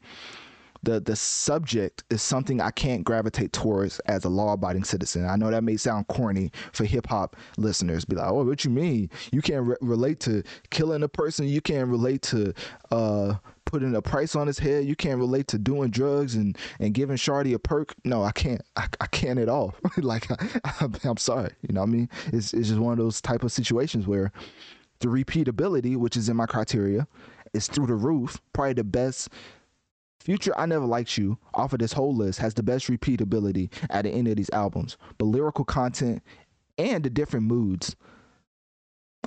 [0.84, 5.26] the the subject is something I can't gravitate towards as a law abiding citizen.
[5.26, 8.06] I know that may sound corny for hip hop listeners.
[8.06, 9.10] Be like, oh, what you mean?
[9.32, 11.48] You can't re- relate to killing a person.
[11.48, 12.54] You can't relate to
[12.92, 13.34] uh,
[13.66, 14.86] putting a price on his head.
[14.86, 17.96] You can't relate to doing drugs and and giving Shardy a perk.
[18.04, 18.62] No, I can't.
[18.76, 19.74] I, I can't at all.
[19.98, 21.50] like I, am sorry.
[21.68, 22.10] You know what I mean?
[22.28, 24.32] It's it's just one of those type of situations where
[25.00, 27.08] the repeatability, which is in my criteria,
[27.54, 28.42] is through the roof.
[28.54, 29.30] Probably the best
[30.20, 34.06] Future I Never Liked You off of this whole list has the best repeatability at
[34.06, 34.98] the end of these albums.
[35.20, 36.24] But lyrical content
[36.80, 37.96] and the different moods,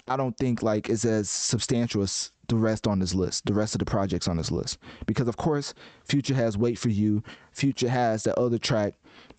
[0.08, 3.76] I don't think like is as substantial as the rest on this list, the rest
[3.76, 4.78] of the projects on this list.
[5.06, 5.72] Because of course,
[6.04, 7.22] Future has Wait for You.
[7.52, 8.94] Future has the other track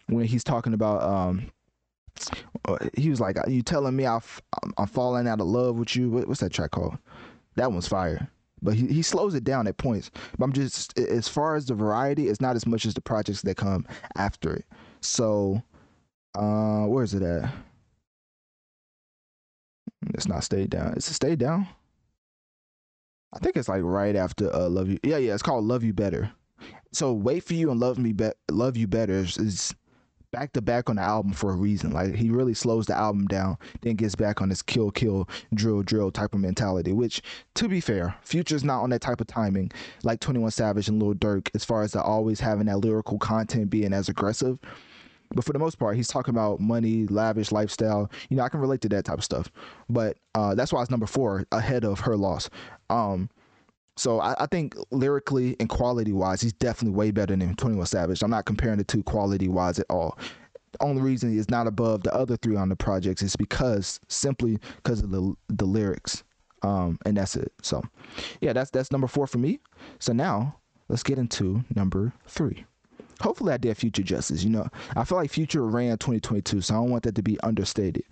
[0.07, 1.51] when he's talking about um
[2.95, 4.19] he was like, "You telling me I
[4.77, 6.09] am falling out of love with you?
[6.09, 6.97] What, what's that track called?
[7.55, 8.29] That one's fire."
[8.61, 10.11] But he, he slows it down at points.
[10.37, 13.41] But I'm just as far as the variety, it's not as much as the projects
[13.43, 13.85] that come
[14.17, 14.65] after it.
[15.01, 15.63] So,
[16.35, 17.49] uh, where is it at?
[20.13, 20.93] It's not stay down.
[20.95, 21.67] It's it stay down?
[23.33, 24.99] I think it's like right after uh, love you.
[25.03, 25.33] Yeah, yeah.
[25.33, 26.31] It's called love you better.
[26.91, 29.75] So wait for you and love me be- love you better is, is
[30.31, 31.91] back to back on the album for a reason.
[31.91, 35.83] Like he really slows the album down, then gets back on this kill kill drill
[35.83, 36.93] drill type of mentality.
[36.93, 37.21] Which,
[37.55, 39.71] to be fair, Future's not on that type of timing
[40.03, 43.17] like Twenty One Savage and Lil Durk as far as the always having that lyrical
[43.19, 44.59] content being as aggressive.
[45.31, 48.09] But for the most part, he's talking about money, lavish lifestyle.
[48.29, 49.51] You know, I can relate to that type of stuff.
[49.87, 52.49] But uh, that's why it's number four ahead of her loss.
[52.89, 53.29] Um,
[53.99, 57.85] so I, I, think lyrically and quality wise, he's definitely way better than Twenty One
[57.85, 58.23] Savage.
[58.23, 60.17] I'm not comparing the two quality wise at all.
[60.71, 64.57] The only reason he's not above the other three on the projects is because simply
[64.77, 66.23] because of the the lyrics,
[66.61, 67.51] um, and that's it.
[67.61, 67.83] So,
[68.39, 69.59] yeah, that's that's number four for me.
[69.99, 70.55] So now
[70.87, 72.65] let's get into number three.
[73.19, 74.45] Hopefully, I did Future justice.
[74.45, 77.37] You know, I feel like Future ran 2022, so I don't want that to be
[77.41, 78.03] understated.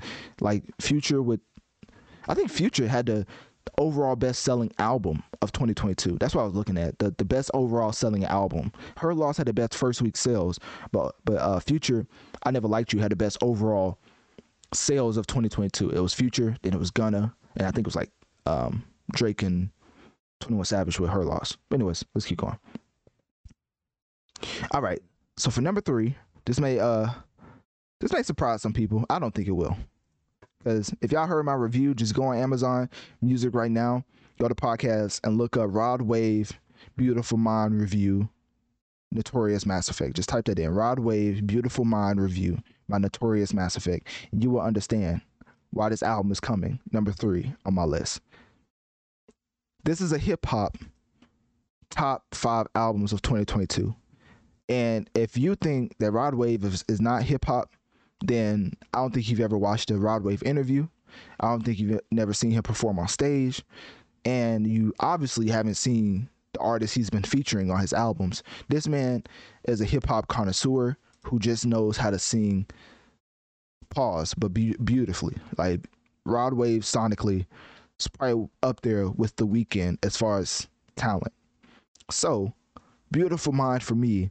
[0.41, 1.39] Like Future would,
[2.27, 3.25] I think Future had the
[3.77, 6.17] overall best selling album of 2022.
[6.19, 6.99] That's what I was looking at.
[6.99, 8.71] The the best overall selling album.
[8.97, 10.59] Her Loss had the best first week sales,
[10.91, 12.05] but but uh, Future,
[12.43, 13.99] I Never Liked You had the best overall
[14.73, 15.91] sales of 2022.
[15.91, 18.11] It was Future, then it was Gunna, and I think it was like
[18.45, 19.69] um, Drake and
[20.39, 21.57] 21 Savage with Her Loss.
[21.69, 22.57] But anyways, let's keep going.
[24.71, 25.01] All right.
[25.37, 27.07] So for number 3, this may uh
[27.99, 29.05] this may surprise some people.
[29.09, 29.75] I don't think it will.
[30.59, 32.89] Because if y'all heard my review, just go on Amazon
[33.21, 34.03] Music right now,
[34.39, 36.51] go to podcast and look up Rod Wave
[36.95, 38.29] Beautiful Mind Review
[39.11, 40.15] Notorious Mass Effect.
[40.15, 42.57] Just type that in Rod Wave Beautiful Mind Review
[42.89, 44.07] by Notorious Mass Effect.
[44.31, 45.21] You will understand
[45.71, 48.21] why this album is coming number three on my list.
[49.83, 50.77] This is a hip hop
[51.89, 53.95] top five albums of 2022.
[54.69, 57.71] And if you think that Rod Wave is, is not hip hop,
[58.21, 60.87] then I don't think you've ever watched a Rod Wave interview.
[61.39, 63.63] I don't think you've never seen him perform on stage.
[64.25, 68.43] And you obviously haven't seen the artists he's been featuring on his albums.
[68.67, 69.23] This man
[69.65, 72.65] is a hip hop connoisseur who just knows how to sing
[73.89, 75.35] pause, but be- beautifully.
[75.57, 75.87] Like
[76.25, 77.45] Rod Wave sonically
[77.99, 81.33] is probably up there with The Weeknd as far as talent.
[82.09, 82.53] So,
[83.11, 84.29] Beautiful Mind for me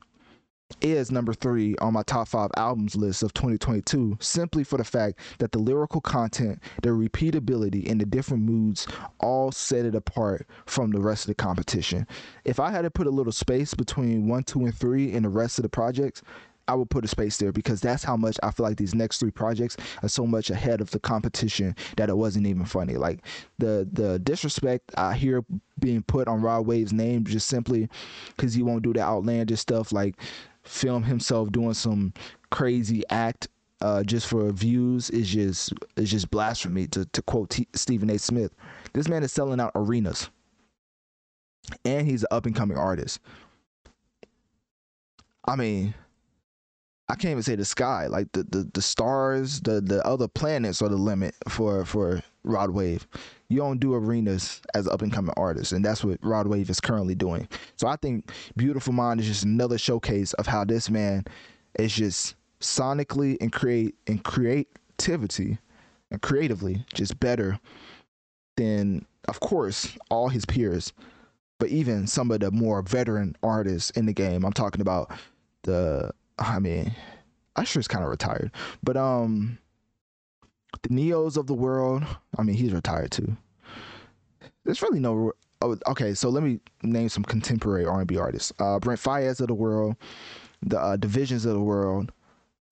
[0.81, 5.18] is number three on my top five albums list of 2022 simply for the fact
[5.38, 8.87] that the lyrical content, the repeatability, and the different moods
[9.20, 12.07] all set it apart from the rest of the competition.
[12.44, 15.29] If I had to put a little space between one, two, and three in the
[15.29, 16.22] rest of the projects,
[16.68, 19.18] I would put a space there because that's how much I feel like these next
[19.18, 22.96] three projects are so much ahead of the competition that it wasn't even funny.
[22.96, 23.20] Like
[23.59, 25.44] the the disrespect I hear
[25.79, 27.88] being put on Rod Wave's name just simply
[28.37, 30.16] because he won't do the outlandish stuff like
[30.66, 32.12] film himself doing some
[32.50, 33.48] crazy act
[33.81, 36.87] uh, just for views is just is just blasphemy.
[36.88, 38.18] To to quote T- Stephen A.
[38.18, 38.55] Smith,
[38.92, 40.31] this man is selling out arenas,
[41.85, 43.20] and he's an up and coming artist.
[45.46, 45.94] I mean,
[47.08, 48.08] I can't even say the sky.
[48.08, 52.70] Like the, the, the stars, the, the other planets are the limit for for Rod
[52.70, 53.06] Wave.
[53.48, 56.80] You don't do arenas as up and coming artist, and that's what Rod Wave is
[56.80, 57.48] currently doing.
[57.76, 61.24] So I think Beautiful Mind is just another showcase of how this man
[61.78, 65.58] is just sonically and create and creativity
[66.10, 67.60] and creatively just better
[68.56, 70.92] than of course all his peers,
[71.60, 74.44] but even some of the more veteran artists in the game.
[74.44, 75.12] I'm talking about
[75.62, 76.94] the I mean,
[77.57, 78.51] Usher's kind of retired,
[78.83, 79.59] but um,
[80.83, 82.05] the Neos of the world.
[82.38, 83.37] I mean, he's retired too.
[84.64, 85.33] There's really no.
[85.62, 88.53] Oh, okay, so let me name some contemporary R&B artists.
[88.59, 89.96] Uh, Brent Faiyaz of the world,
[90.61, 92.12] the uh, Divisions of the world.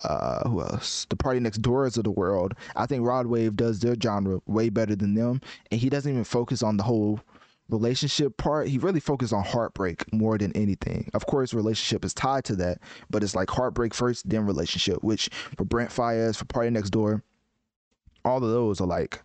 [0.03, 1.07] Uh, who else?
[1.09, 2.53] The Party Next Doors of the world.
[2.77, 6.24] I think Rod Wave does their genre way better than them, and he doesn't even
[6.24, 7.20] focus on the whole
[7.68, 11.11] relationship part, he really focused on heartbreak more than anything.
[11.14, 12.79] Of course, relationship is tied to that,
[13.11, 15.03] but it's like heartbreak first, then relationship.
[15.03, 17.22] Which for Brent Faiyaz, for Party Next Door,
[18.24, 19.22] all of those are like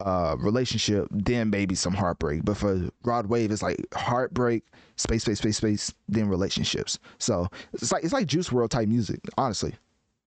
[0.00, 2.44] uh relationship, then maybe some heartbreak.
[2.44, 4.64] But for Rod Wave, it's like heartbreak,
[4.96, 6.98] space, space, space, space, then relationships.
[7.18, 9.74] So it's like it's like Juice WRLD type music, honestly.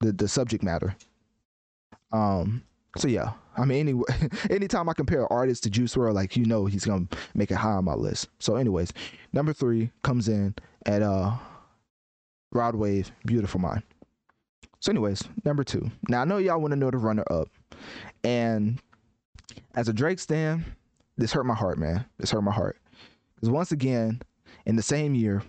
[0.00, 0.96] The the subject matter.
[2.12, 2.62] Um
[2.96, 4.04] so yeah, I mean, anyway,
[4.50, 7.72] anytime I compare artists to Juice WRLD, like you know, he's gonna make it high
[7.72, 8.28] on my list.
[8.38, 8.92] So, anyways,
[9.32, 10.54] number three comes in
[10.86, 11.32] at uh,
[12.52, 13.82] Rod Wave, Beautiful Mind.
[14.80, 15.90] So, anyways, number two.
[16.08, 17.48] Now I know y'all want to know the runner up,
[18.24, 18.80] and
[19.74, 20.64] as a Drake stan,
[21.16, 22.04] this hurt my heart, man.
[22.18, 22.78] This hurt my heart
[23.34, 24.20] because once again,
[24.66, 25.42] in the same year,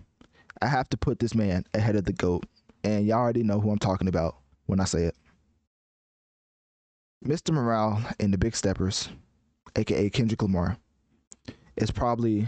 [0.61, 2.45] I have to put this man ahead of the goat,
[2.83, 5.15] and y'all already know who I'm talking about when I say it.
[7.25, 7.53] Mr.
[7.53, 9.07] Morale and the Big Steppers,
[9.77, 10.77] aka Kendrick Lamar,
[11.77, 12.47] is probably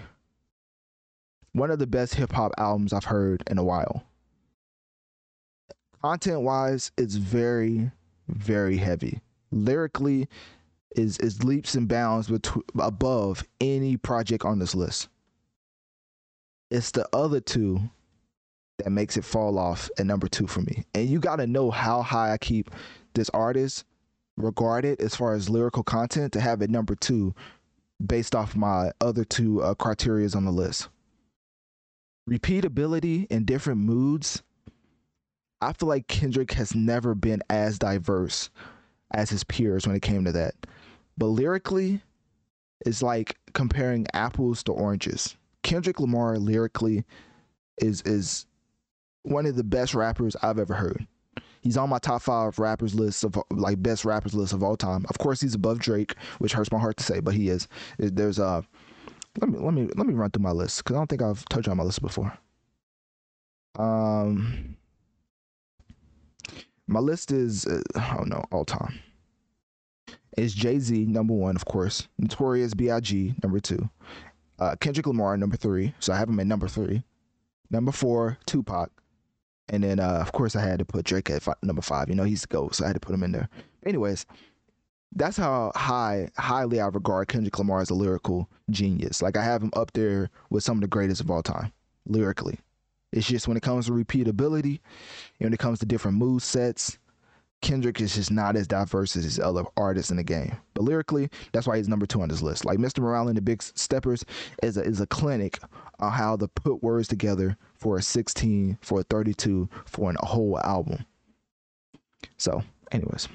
[1.53, 4.03] one of the best hip hop albums I've heard in a while.
[6.01, 7.89] content wise, it's very,
[8.27, 9.21] very heavy.
[9.51, 10.27] Lyrically,
[10.95, 15.07] is is leaps and bounds between above any project on this list.
[16.69, 17.79] It's the other two
[18.79, 20.83] that makes it fall off at number two for me.
[20.93, 22.71] And you got to know how high I keep
[23.13, 23.85] this artist
[24.37, 27.33] regarded as far as lyrical content to have it number two
[28.05, 30.89] based off my other two uh, criterias on the list.
[32.29, 34.43] Repeatability in different moods.
[35.61, 38.49] I feel like Kendrick has never been as diverse
[39.11, 40.55] as his peers when it came to that.
[41.17, 42.01] But lyrically,
[42.85, 45.37] it's like comparing apples to oranges.
[45.63, 47.05] Kendrick Lamar lyrically
[47.77, 48.45] is is
[49.23, 51.07] one of the best rappers I've ever heard.
[51.65, 55.03] He's on my top five rappers list of like best rappers list of all time.
[55.09, 57.67] Of course, he's above Drake, which hurts my heart to say, but he is.
[57.97, 58.61] There's a uh,
[59.41, 61.43] let me let me let me run through my list because I don't think I've
[61.49, 62.37] touched on my list before.
[63.79, 64.77] Um,
[66.85, 68.99] my list is uh, oh no all time.
[70.37, 72.07] Is Jay Z number one, of course.
[72.19, 73.33] Notorious B.I.G.
[73.41, 73.89] number two.
[74.59, 75.95] Uh, Kendrick Lamar number three.
[75.99, 77.01] So I have him at number three.
[77.71, 78.91] Number four, Tupac.
[79.69, 82.09] And then, uh, of course, I had to put Drake at five, number five.
[82.09, 83.49] You know, he's the GOAT, so I had to put him in there.
[83.85, 84.25] Anyways,
[85.15, 89.21] that's how high, highly I regard Kendrick Lamar as a lyrical genius.
[89.21, 91.71] Like, I have him up there with some of the greatest of all time,
[92.05, 92.59] lyrically.
[93.11, 94.79] It's just when it comes to repeatability,
[95.39, 96.99] and when it comes to different mood sets,
[97.61, 100.55] Kendrick is just not as diverse as his other artists in the game.
[100.73, 102.65] But lyrically, that's why he's number two on this list.
[102.65, 102.99] Like Mr.
[102.99, 104.23] Morale and the Big Steppers
[104.61, 105.59] is a, is a clinic
[105.99, 110.59] on how to put words together for a 16, for a 32, for a whole
[110.61, 111.05] album.
[112.35, 113.27] So, anyways,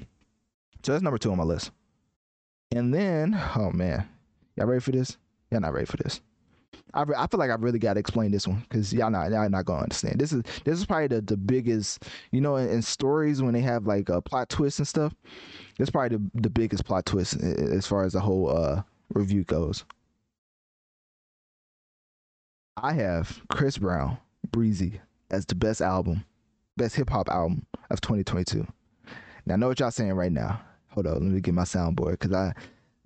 [0.82, 1.70] so that's number two on my list.
[2.72, 4.08] And then, oh man,
[4.56, 5.16] y'all ready for this?
[5.52, 6.20] Y'all not ready for this.
[6.92, 9.48] I, I feel like I really got to explain this one because y'all not y'all
[9.48, 10.18] not gonna understand.
[10.18, 13.60] This is this is probably the, the biggest you know in, in stories when they
[13.60, 15.14] have like a plot twist and stuff.
[15.78, 18.82] It's probably the, the biggest plot twist as far as the whole uh,
[19.14, 19.84] review goes.
[22.76, 24.18] I have Chris Brown
[24.50, 25.00] Breezy
[25.30, 26.24] as the best album,
[26.76, 28.66] best hip hop album of 2022.
[29.46, 30.60] Now I know what y'all saying right now.
[30.88, 32.52] Hold on, let me get my soundboard because I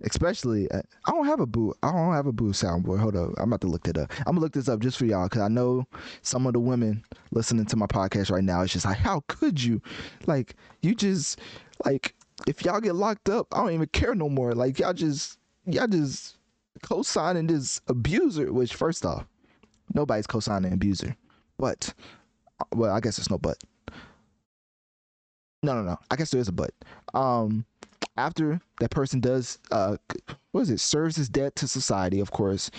[0.01, 1.73] especially uh, I don't have a boo.
[1.83, 2.99] I don't have a boo soundboard.
[2.99, 4.11] Hold up, I'm about to look that up.
[4.19, 5.85] I'm gonna look this up just for y'all because I know
[6.21, 8.61] some of the women listening to my podcast right now.
[8.61, 9.81] It's just like, how could you?
[10.25, 11.39] Like, you just
[11.85, 12.15] like
[12.47, 14.53] if y'all get locked up, I don't even care no more.
[14.53, 16.37] Like y'all just y'all just
[16.81, 18.51] co-signing this abuser.
[18.51, 19.25] Which first off,
[19.93, 21.15] nobody's co-signing abuser,
[21.57, 21.93] but
[22.59, 23.57] uh, well, I guess it's no but.
[25.63, 25.97] No, no, no.
[26.11, 26.71] I guess there is a but.
[27.13, 27.65] Um,
[28.17, 29.97] after that person does uh
[30.51, 32.71] what is it serves his debt to society of course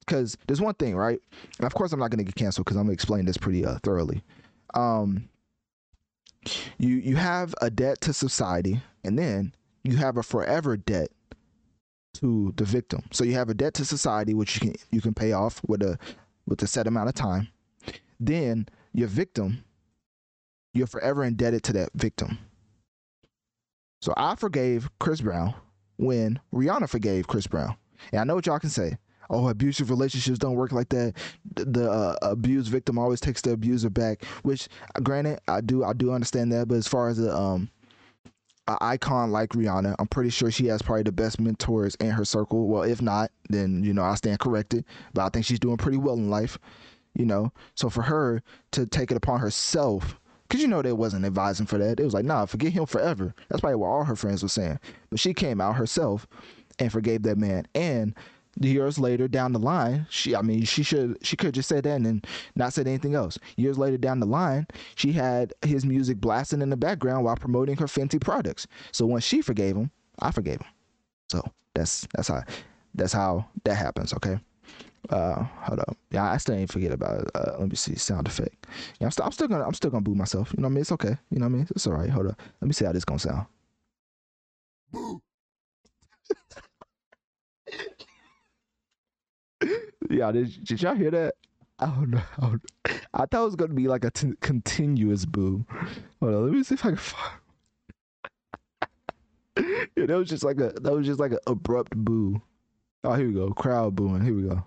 [0.00, 1.20] because there's one thing right
[1.58, 3.36] and of course i'm not going to get canceled because i'm going to explain this
[3.36, 4.22] pretty uh, thoroughly
[4.74, 5.28] um
[6.78, 9.52] you you have a debt to society and then
[9.84, 11.10] you have a forever debt
[12.14, 15.14] to the victim so you have a debt to society which you can you can
[15.14, 15.98] pay off with a
[16.46, 17.48] with a set amount of time
[18.20, 19.64] then your victim
[20.72, 22.38] you're forever indebted to that victim
[24.00, 25.54] so I forgave Chris Brown
[25.96, 27.76] when Rihanna forgave Chris Brown.
[28.12, 28.96] And I know what y'all can say.
[29.28, 31.14] Oh, abusive relationships don't work like that.
[31.54, 34.24] The, uh, abused victim always takes the abuser back.
[34.42, 34.68] Which,
[35.02, 36.66] granted, I do I do understand that.
[36.66, 37.70] But as far as a um,
[38.66, 42.24] an icon like Rihanna, I'm pretty sure she has probably the best mentors in her
[42.24, 42.66] circle.
[42.66, 44.84] Well, if not, then you know I stand corrected.
[45.14, 46.58] But I think she's doing pretty well in life.
[47.14, 48.42] You know, so for her
[48.72, 50.20] to take it upon herself
[50.50, 52.00] Cause you know they wasn't advising for that.
[52.00, 53.32] It was like, nah, forget him forever.
[53.48, 54.80] That's probably what all her friends were saying.
[55.08, 56.26] But she came out herself
[56.80, 57.68] and forgave that man.
[57.72, 58.16] And
[58.60, 62.00] years later down the line, she I mean, she should she could just said that
[62.00, 63.38] and not said anything else.
[63.56, 67.76] Years later down the line, she had his music blasting in the background while promoting
[67.76, 68.66] her Fenty products.
[68.90, 70.68] So once she forgave him, I forgave him.
[71.28, 71.42] So
[71.74, 72.42] that's that's how
[72.96, 74.40] that's how that happens, okay?
[75.08, 75.96] Uh, hold up.
[76.10, 77.30] Yeah, I still ain't forget about it.
[77.34, 78.66] Uh, let me see sound effect.
[79.00, 80.52] Yeah, I'm, st- I'm still gonna I'm still gonna boo myself.
[80.56, 80.80] You know what I mean?
[80.82, 81.16] It's okay.
[81.30, 81.66] You know what I mean?
[81.70, 82.10] It's all right.
[82.10, 82.40] Hold up.
[82.60, 83.46] Let me see how this gonna sound.
[84.92, 85.20] Boo.
[90.10, 91.34] yeah, did, did y'all hear that?
[91.78, 92.22] I don't know.
[92.38, 92.94] I, don't know.
[93.14, 95.64] I thought it was gonna be like a t- continuous boo.
[96.20, 96.44] Hold on.
[96.46, 97.40] Let me see if I can find.
[99.96, 102.40] yeah, that was just like a that was just like an abrupt boo.
[103.04, 103.50] Oh, here we go.
[103.52, 104.22] Crowd booing.
[104.24, 104.64] Here we go.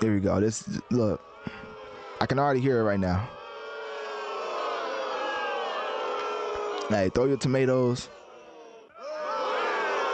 [0.00, 0.40] Here we go.
[0.40, 1.20] This look.
[2.20, 3.28] I can already hear it right now.
[6.88, 8.08] Hey, throw your tomatoes.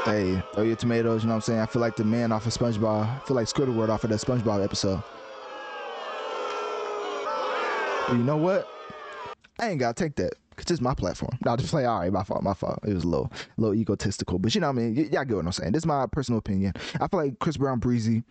[0.05, 1.23] Hey, throw your tomatoes.
[1.23, 1.61] You know what I'm saying?
[1.61, 3.07] I feel like the man off of SpongeBob.
[3.07, 5.03] I feel like Squidward off of that SpongeBob episode.
[8.09, 8.69] But you know what?
[9.59, 10.35] I ain't gotta take that.
[10.57, 11.37] Cause it's my platform.
[11.45, 11.85] Not just play.
[11.85, 12.43] All right, my fault.
[12.43, 12.79] My fault.
[12.87, 14.39] It was a little, a little egotistical.
[14.39, 14.95] But you know what I mean.
[14.95, 15.73] Y- y'all get what I'm saying.
[15.73, 16.75] This is my personal opinion.
[17.01, 18.23] I feel like Chris Brown Breezy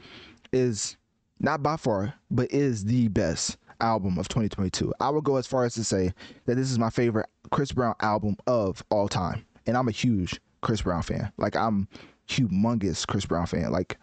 [0.54, 0.96] is
[1.44, 4.94] not by far, but is the best album of 2022.
[5.00, 6.14] I would go as far as to say
[6.46, 10.40] that this is my favorite Chris Brown album of all time, and I'm a huge
[10.62, 11.32] Chris Brown fan.
[11.38, 11.88] Like I'm
[12.28, 13.72] humongous Chris Brown fan.
[13.72, 14.00] Like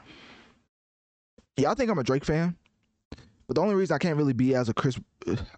[1.57, 2.57] y'all think I'm a Drake fan,
[3.47, 5.01] but the only reason I can't really be as a Chris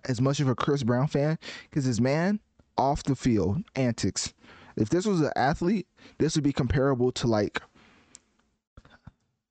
[0.09, 1.37] as much of a Chris Brown fan
[1.68, 2.39] because his man
[2.78, 4.33] off the field antics.
[4.76, 5.87] If this was an athlete,
[6.18, 7.61] this would be comparable to like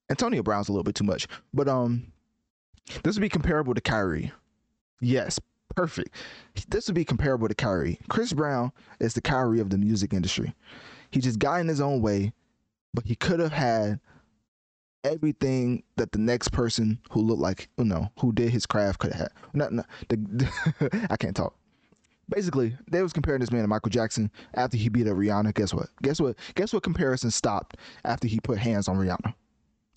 [0.09, 2.10] Antonio Brown's a little bit too much, but um,
[3.03, 4.31] this would be comparable to Kyrie.
[4.99, 5.39] Yes,
[5.75, 6.15] perfect.
[6.69, 7.99] This would be comparable to Kyrie.
[8.09, 10.53] Chris Brown is the Kyrie of the music industry.
[11.11, 12.33] He just got in his own way,
[12.93, 13.99] but he could have had
[15.03, 19.11] everything that the next person who looked like you know who did his craft could
[19.11, 19.31] have had.
[19.53, 21.55] Not, not the, I can't talk.
[22.29, 25.53] Basically, they was comparing this man to Michael Jackson after he beat up Rihanna.
[25.53, 25.89] Guess what?
[26.01, 26.37] Guess what?
[26.55, 26.83] Guess what?
[26.83, 27.75] Comparison stopped
[28.05, 29.33] after he put hands on Rihanna.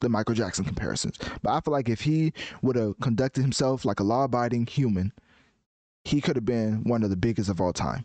[0.04, 1.18] The Michael Jackson comparisons.
[1.42, 5.12] But I feel like if he would have conducted himself like a law-abiding human,
[6.04, 8.04] he could have been one of the biggest of all time.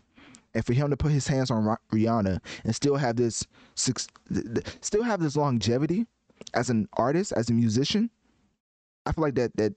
[0.54, 5.20] And for him to put his hands on Rihanna and still have this, still have
[5.20, 6.06] this longevity
[6.54, 8.08] as an artist, as a musician,
[9.04, 9.74] I feel like that that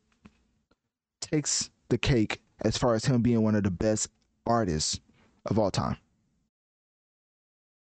[1.19, 4.07] takes the cake as far as him being one of the best
[4.45, 5.01] artists
[5.45, 5.97] of all time.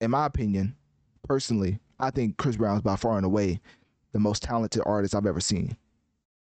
[0.01, 0.74] In my opinion,
[1.28, 3.61] personally, I think Chris Brown is by far and away
[4.13, 5.77] the most talented artist I've ever seen.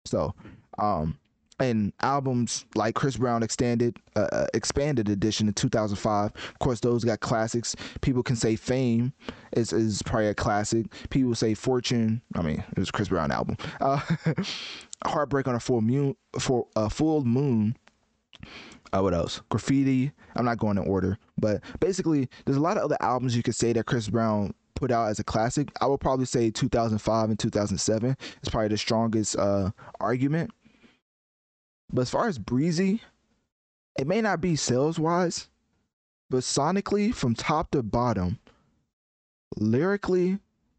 [0.04, 0.34] So,
[0.78, 1.18] um,
[1.58, 6.32] and albums like Chris Brown extended uh, uh expanded edition in 2005.
[6.34, 7.74] Of course, those got classics.
[8.02, 9.12] People can say Fame
[9.52, 10.86] is is probably a classic.
[11.10, 12.20] People say Fortune.
[12.34, 13.56] I mean, it was Chris Brown album.
[13.80, 14.00] Uh,
[15.04, 17.76] Heartbreak on a full moon for a full moon.
[18.92, 19.40] Uh, what else?
[19.48, 20.12] Graffiti.
[20.36, 23.54] I'm not going in order, but basically, there's a lot of other albums you could
[23.54, 25.72] say that Chris Brown put out as a classic.
[25.80, 29.70] I would probably say 2005 and 2007 is probably the strongest uh,
[30.00, 30.50] argument
[31.92, 33.02] but as far as Breezy,
[33.98, 35.48] it may not be sales wise,
[36.28, 38.38] but sonically from top to bottom,
[39.56, 40.38] lyrically,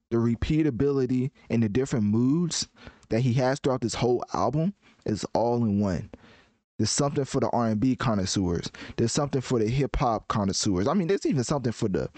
[0.10, 2.68] the repeatability and the different moods
[3.10, 4.74] that he has throughout this whole album
[5.06, 6.10] is all in one.
[6.78, 8.72] There's something for the R&B connoisseurs.
[8.98, 10.88] There's something for the hip hop connoisseurs.
[10.88, 12.10] I mean, there's even something for the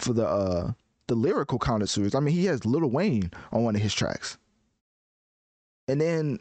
[0.00, 0.72] for the uh
[1.08, 2.14] the lyrical connoisseurs.
[2.14, 4.38] I mean, he has Lil Wayne on one of his tracks.
[5.88, 6.40] And then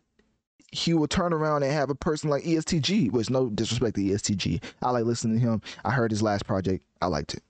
[0.72, 4.14] he will turn around and have a person like EST Gee, which no disrespect to
[4.14, 4.62] EST Gee.
[4.82, 5.62] I like listening to him.
[5.84, 6.84] I heard his last project.
[7.02, 7.44] I liked it.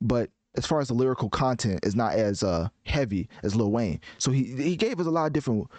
[0.00, 4.00] But as far as the lyrical content is not as uh, heavy as Lil Wayne.
[4.18, 5.70] So he he gave us a lot of different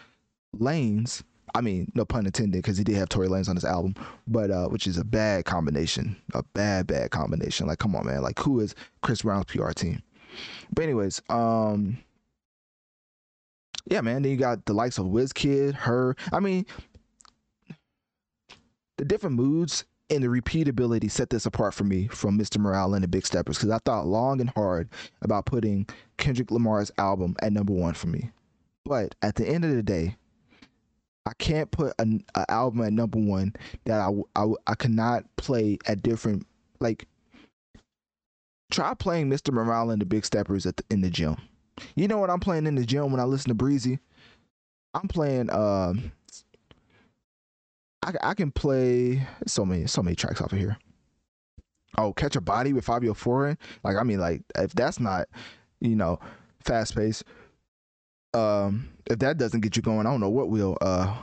[0.53, 1.23] lanes.
[1.55, 3.95] I mean, no pun intended, because he did have Tory Lanez on his album,
[4.27, 7.67] but uh, which is a bad combination, a bad bad combination.
[7.67, 8.21] Like, come on, man.
[8.21, 10.01] Like, who is Chris Brown's PR team?
[10.73, 11.97] But anyways, um,
[13.89, 14.21] yeah, man.
[14.21, 16.15] Then you got the likes of Wizkid, her.
[16.31, 16.65] I mean,
[18.97, 22.57] the different moods and the repeatability set this apart for me from Mr.
[22.57, 24.89] Morale and the Big Steppers because I thought long and hard
[25.21, 28.31] about putting Kendrick Lamar's album at number one for me.
[28.85, 30.15] But at the end of the day,
[31.25, 34.11] I can't put an, album at number one that I,
[34.41, 36.47] I, I cannot play at different
[36.79, 37.07] like.
[38.69, 39.53] Try playing Mr.
[39.53, 41.37] Morale and the Big Steppers at the, in the gym.
[41.95, 43.99] You know what I'm playing in the gym when I listen to Breezy?
[44.93, 46.11] I'm playing um
[48.03, 50.77] I, I can play so many so many tracks off of here.
[51.97, 53.57] Oh, Catch a Body with Fivio Foreign.
[53.83, 55.27] Like I mean like if that's not,
[55.79, 56.19] you know,
[56.63, 57.23] fast paced
[58.33, 61.15] um if that doesn't get you going, I don't know what will uh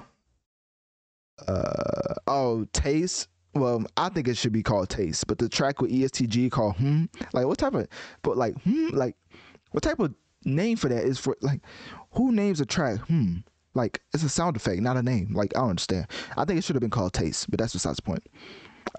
[1.47, 5.93] uh oh taste well, I think it should be called Taste, but the track with
[5.93, 7.87] EST Gee called Hmm, like what type of,
[8.23, 9.17] but like Hmm, like
[9.71, 11.61] what type of name for that is for like
[12.13, 13.37] who names a track hmm
[13.73, 16.07] like it's a sound effect not a name like i don't understand.
[16.37, 18.23] I think it should have been called taste but that's besides the point.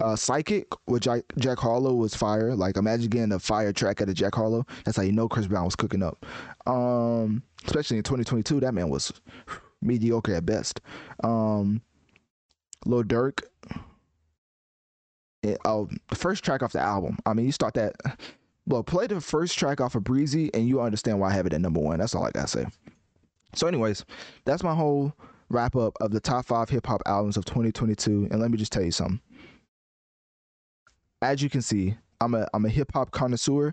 [0.00, 4.08] Uh psychic with jack, jack harlow was fire like imagine getting a fire track at
[4.08, 6.26] a jack harlow that's how you know chris brown was cooking up.
[6.66, 9.12] Um especially in 2022 that man was
[9.80, 10.80] mediocre at best.
[11.22, 11.80] Um
[12.84, 13.42] lil durk
[15.64, 17.94] oh the first track off the album i mean you start that
[18.66, 21.52] well, play the first track off of Breezy, and you understand why I have it
[21.52, 21.98] at number one.
[21.98, 22.66] That's all I gotta say.
[23.54, 24.04] So, anyways,
[24.44, 25.14] that's my whole
[25.48, 28.28] wrap up of the top five hip hop albums of 2022.
[28.30, 29.20] And let me just tell you something.
[31.22, 33.72] As you can see, I'm a I'm a hip hop connoisseur,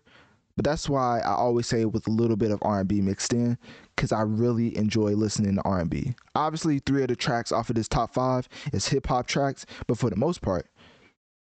[0.56, 3.58] but that's why I always say with a little bit of R&B mixed in
[3.98, 6.16] cuz I really enjoy listening to R&B.
[6.36, 9.98] Obviously, three of the tracks off of this top 5 is hip hop tracks, but
[9.98, 10.68] for the most part,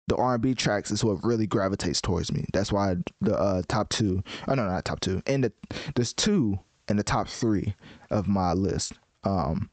[0.08, 2.46] the R&B tracks is what really gravitates towards me.
[2.54, 5.22] That's why the uh, top 2, oh no, not top 2.
[5.28, 5.54] And the,
[5.96, 7.76] there's two in the top 3
[8.10, 8.94] of my list.
[9.24, 9.70] Um,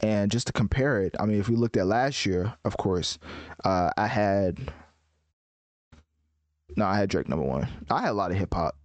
[0.00, 3.18] and just to compare it, I mean, if we looked at last year, of course,
[3.64, 4.72] uh, I had
[6.76, 7.68] no, I had Drake number one.
[7.90, 8.76] I had a lot of hip hop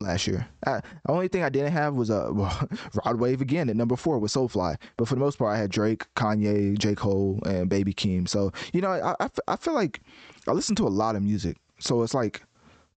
[0.00, 0.46] last year.
[0.66, 2.68] I, the only thing I didn't have was a well,
[3.04, 4.76] Rod Wave again at number four with Soulfly.
[4.96, 6.94] But for the most part, I had Drake, Kanye, J.
[6.94, 8.28] Cole, and Baby Keem.
[8.28, 10.00] So, you know, I, I, feel like
[10.48, 11.56] I listen to a lot of music.
[11.78, 12.42] So it's like,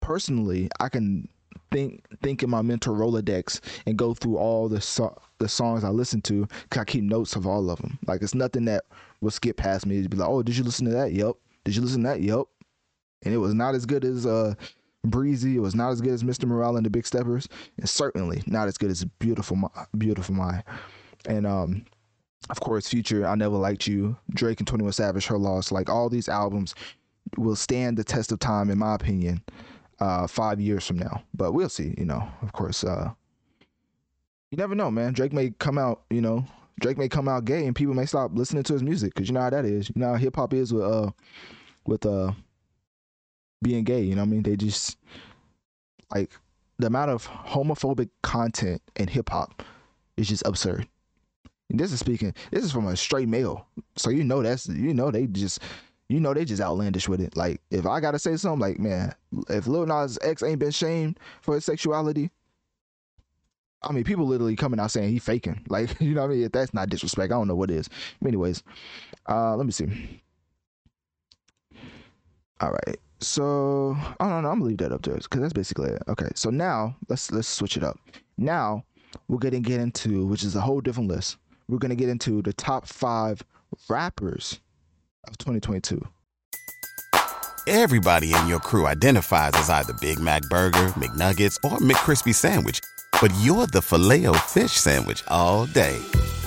[0.00, 1.28] personally, I can
[1.70, 5.88] think think in my mental Rolodex and go through all the so- the songs I
[5.88, 7.98] listen to because I keep notes of all of them.
[8.06, 8.84] Like, it's nothing that
[9.20, 10.02] will skip past me.
[10.02, 11.12] to be like, oh, did you listen to that?
[11.12, 11.34] Yep.
[11.64, 12.20] Did you listen to that?
[12.20, 12.46] Yep
[13.24, 14.54] and it was not as good as uh,
[15.04, 15.56] Breezy.
[15.56, 16.44] It was not as good as Mr.
[16.44, 17.48] Morale and the Big Steppers,
[17.78, 20.62] and certainly not as good as Beautiful, Beautiful Mind.
[21.26, 21.84] And um,
[22.50, 25.72] of course, Future, I Never Liked You, Drake and Twenty One Savage, Her Loss.
[25.72, 26.74] Like all these albums
[27.36, 29.42] will stand the test of time, in my opinion,
[30.00, 31.22] uh, five years from now.
[31.34, 31.94] But we'll see.
[31.98, 33.10] You know, of course, uh,
[34.50, 35.12] you never know, man.
[35.12, 36.44] Drake may come out, you know.
[36.80, 39.34] Drake may come out gay and people may stop listening to his music because you
[39.34, 39.88] know how that is.
[39.88, 41.10] You know how hip hop is with uh
[41.86, 42.32] with uh
[43.62, 44.02] being gay.
[44.02, 44.42] You know what I mean?
[44.42, 44.96] They just
[46.14, 46.30] like
[46.78, 49.62] the amount of homophobic content in hip hop
[50.16, 50.86] is just absurd.
[51.70, 52.34] And this is speaking.
[52.50, 55.60] This is from a straight male, so you know that's you know they just
[56.08, 57.36] you know they just outlandish with it.
[57.36, 59.14] Like if I gotta say something, like man,
[59.48, 62.30] if Lil Nas X ain't been shamed for his sexuality,
[63.82, 65.64] I mean people literally coming out saying he faking.
[65.68, 66.44] Like you know what I mean?
[66.44, 67.88] If that's not disrespect, I don't know what is.
[68.26, 68.62] anyways,
[69.28, 70.20] uh, let me see.
[72.60, 72.98] All right.
[73.22, 74.50] So I don't know.
[74.50, 76.02] I'm gonna leave that up to us because that's basically it.
[76.08, 76.28] Okay.
[76.34, 77.98] So now let's let's switch it up.
[78.36, 78.84] Now
[79.28, 81.36] we're gonna get into which is a whole different list.
[81.68, 83.42] We're gonna get into the top five
[83.88, 84.60] rappers
[85.28, 86.04] of 2022.
[87.68, 92.80] Everybody in your crew identifies as either Big Mac Burger, McNuggets, or McCrispy Sandwich,
[93.20, 95.96] but you're the filet fish Sandwich all day.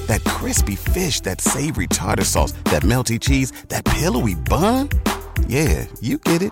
[0.08, 4.90] That crispy fish, that savory tartar sauce, that melty cheese, that pillowy bun.
[5.48, 6.52] Yeah, you get it